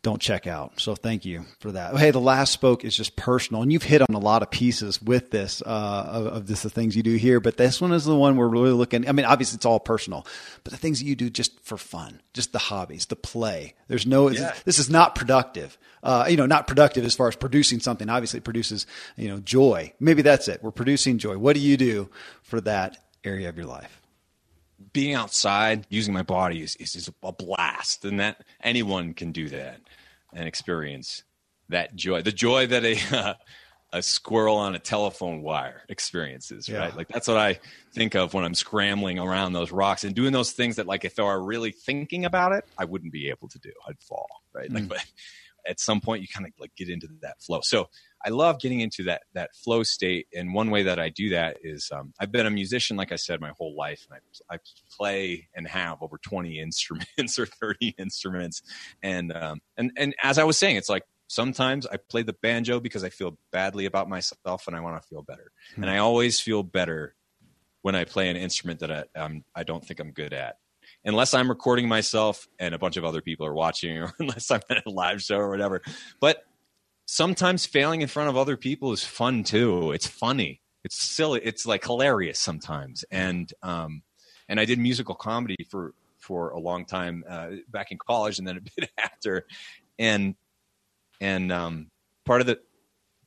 [0.07, 0.79] Don't check out.
[0.79, 1.97] So thank you for that.
[1.97, 5.03] Hey, the last spoke is just personal, and you've hit on a lot of pieces
[5.03, 7.41] with this uh, of, of this, the things you do here.
[7.41, 9.09] But this one is the one we're really looking.
[9.09, 10.25] I mean, obviously it's all personal,
[10.63, 13.75] but the things that you do just for fun, just the hobbies, the play.
[13.89, 14.31] There's no.
[14.31, 14.55] Yeah.
[14.65, 15.77] This is not productive.
[16.05, 18.09] Uh, you know, not productive as far as producing something.
[18.09, 18.87] Obviously, it produces
[19.17, 19.93] you know joy.
[19.99, 20.63] Maybe that's it.
[20.63, 21.37] We're producing joy.
[21.37, 22.11] What do you do
[22.43, 24.01] for that area of your life?
[24.97, 28.07] Being outside using my body is, is, is a blast.
[28.07, 29.79] And that anyone can do that
[30.33, 31.23] and experience
[31.69, 33.35] that joy the joy that a uh,
[33.93, 36.79] a squirrel on a telephone wire experiences yeah.
[36.79, 36.97] right?
[36.97, 37.59] Like that's what i
[37.93, 41.19] think of when i'm scrambling around those rocks and doing those things that like if
[41.19, 43.73] i were really thinking about it i wouldn't be able to do.
[43.89, 44.71] I'd fall right?
[44.71, 44.75] Mm.
[44.75, 45.05] like but
[45.67, 47.61] at some point you kind of like get into that flow.
[47.63, 47.89] So
[48.25, 51.59] I love getting into that that flow state, and one way that I do that
[51.63, 54.59] is um, I've been a musician, like I said, my whole life, and I, I
[54.97, 58.63] play and have over twenty instruments or thirty instruments,
[59.03, 62.81] and um, and and as I was saying, it's like sometimes I play the banjo
[62.81, 65.83] because I feel badly about myself and I want to feel better, mm-hmm.
[65.83, 67.15] and I always feel better
[67.83, 70.57] when I play an instrument that I um, I don't think I'm good at
[71.05, 74.61] unless I'm recording myself and a bunch of other people are watching, or unless I'm
[74.71, 75.83] at a live show or whatever.
[76.21, 76.45] But
[77.07, 79.93] sometimes failing in front of other people is fun too.
[79.93, 80.61] It's funny.
[80.85, 81.41] It's silly.
[81.43, 83.05] It's like hilarious sometimes.
[83.11, 84.03] And um,
[84.49, 88.47] and I did musical comedy for for a long time uh, back in college, and
[88.47, 89.47] then a bit after.
[89.99, 90.35] And
[91.21, 91.91] and um,
[92.25, 92.61] part of the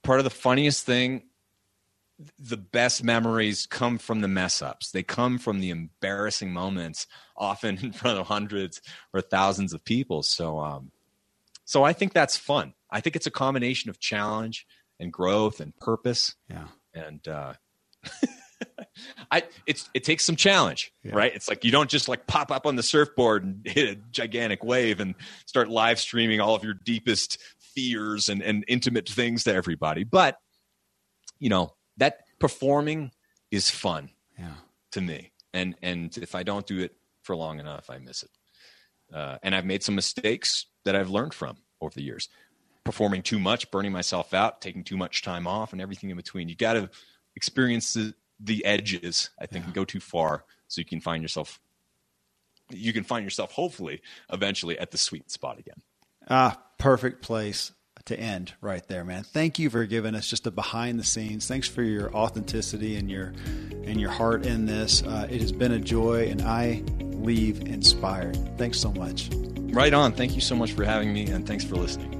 [0.03, 1.23] part of the funniest thing
[2.37, 4.91] the best memories come from the mess ups.
[4.91, 7.07] They come from the embarrassing moments,
[7.37, 8.81] often in front of hundreds
[9.13, 10.23] or thousands of people.
[10.23, 10.91] So, um,
[11.69, 12.73] so I think that's fun.
[12.89, 14.65] I think it's a combination of challenge
[14.99, 16.33] and growth and purpose.
[16.49, 16.65] Yeah.
[16.95, 17.53] And uh,
[19.31, 21.13] I it's it takes some challenge, yeah.
[21.13, 21.31] right?
[21.31, 24.63] It's like you don't just like pop up on the surfboard and hit a gigantic
[24.63, 25.13] wave and
[25.45, 30.03] start live streaming all of your deepest fears and, and intimate things to everybody.
[30.03, 30.39] But
[31.37, 33.11] you know, that performing
[33.51, 34.09] is fun
[34.39, 34.55] yeah.
[34.93, 35.33] to me.
[35.53, 38.31] And and if I don't do it for long enough, I miss it.
[39.13, 42.29] Uh, and I've made some mistakes that I've learned from over the years
[42.83, 46.49] performing too much, burning myself out, taking too much time off, and everything in between.
[46.49, 46.89] You got to
[47.35, 49.67] experience the, the edges, I think, yeah.
[49.67, 51.59] and go too far so you can find yourself.
[52.71, 54.01] You can find yourself, hopefully,
[54.31, 55.81] eventually at the sweet spot again.
[56.29, 57.73] Ah, perfect place
[58.05, 59.23] to end right there, man.
[59.23, 61.47] Thank you for giving us just a behind the scenes.
[61.47, 63.33] Thanks for your authenticity and your
[63.83, 65.03] and your heart in this.
[65.03, 66.83] Uh, it has been a joy, and I
[67.23, 68.37] leave inspired.
[68.57, 69.29] Thanks so much.
[69.71, 70.13] Right on.
[70.13, 72.15] Thank you so much for having me, and thanks for listening.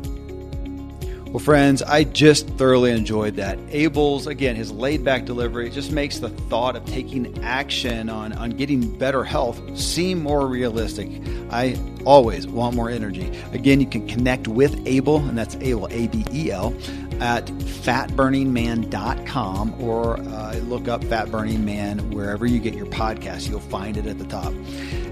[1.32, 3.60] Well, friends, I just thoroughly enjoyed that.
[3.70, 8.50] Abel's, again, his laid back delivery just makes the thought of taking action on, on
[8.50, 11.08] getting better health seem more realistic.
[11.52, 13.32] I always want more energy.
[13.54, 16.74] Again, you can connect with Abel, and that's Abel, A B E L,
[17.22, 23.50] at fatburningman.com or uh, look up Fat Burning Man wherever you get your podcast.
[23.50, 24.54] You'll find it at the top.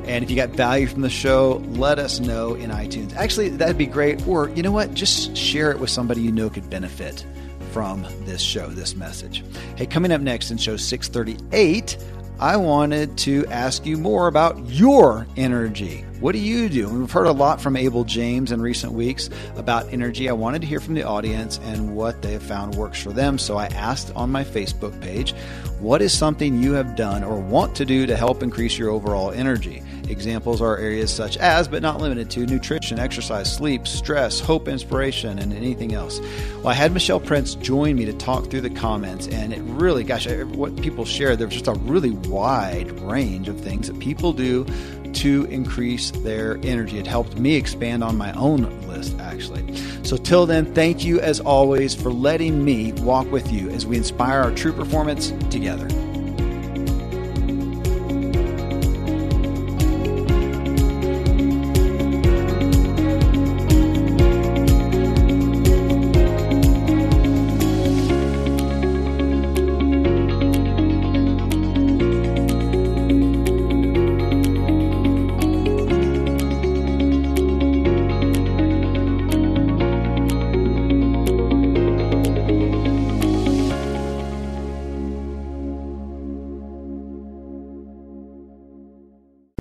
[0.05, 3.15] And if you got value from the show, let us know in iTunes.
[3.15, 4.25] Actually, that'd be great.
[4.27, 4.93] Or, you know what?
[4.93, 7.25] Just share it with somebody you know could benefit
[7.71, 9.43] from this show, this message.
[9.75, 11.97] Hey, coming up next in show 638,
[12.39, 16.05] I wanted to ask you more about your energy.
[16.19, 16.87] What do you do?
[16.87, 20.29] We've heard a lot from Abel James in recent weeks about energy.
[20.29, 23.39] I wanted to hear from the audience and what they have found works for them.
[23.39, 25.33] So I asked on my Facebook page,
[25.79, 29.31] what is something you have done or want to do to help increase your overall
[29.31, 29.81] energy?
[30.09, 35.37] Examples are areas such as, but not limited to, nutrition, exercise, sleep, stress, hope, inspiration,
[35.39, 36.19] and anything else.
[36.57, 40.03] Well, I had Michelle Prince join me to talk through the comments, and it really,
[40.03, 44.31] gosh, what people shared, there was just a really wide range of things that people
[44.33, 44.65] do
[45.13, 46.99] to increase their energy.
[46.99, 49.75] It helped me expand on my own list, actually.
[50.03, 53.97] So, till then, thank you as always for letting me walk with you as we
[53.97, 55.87] inspire our true performance together.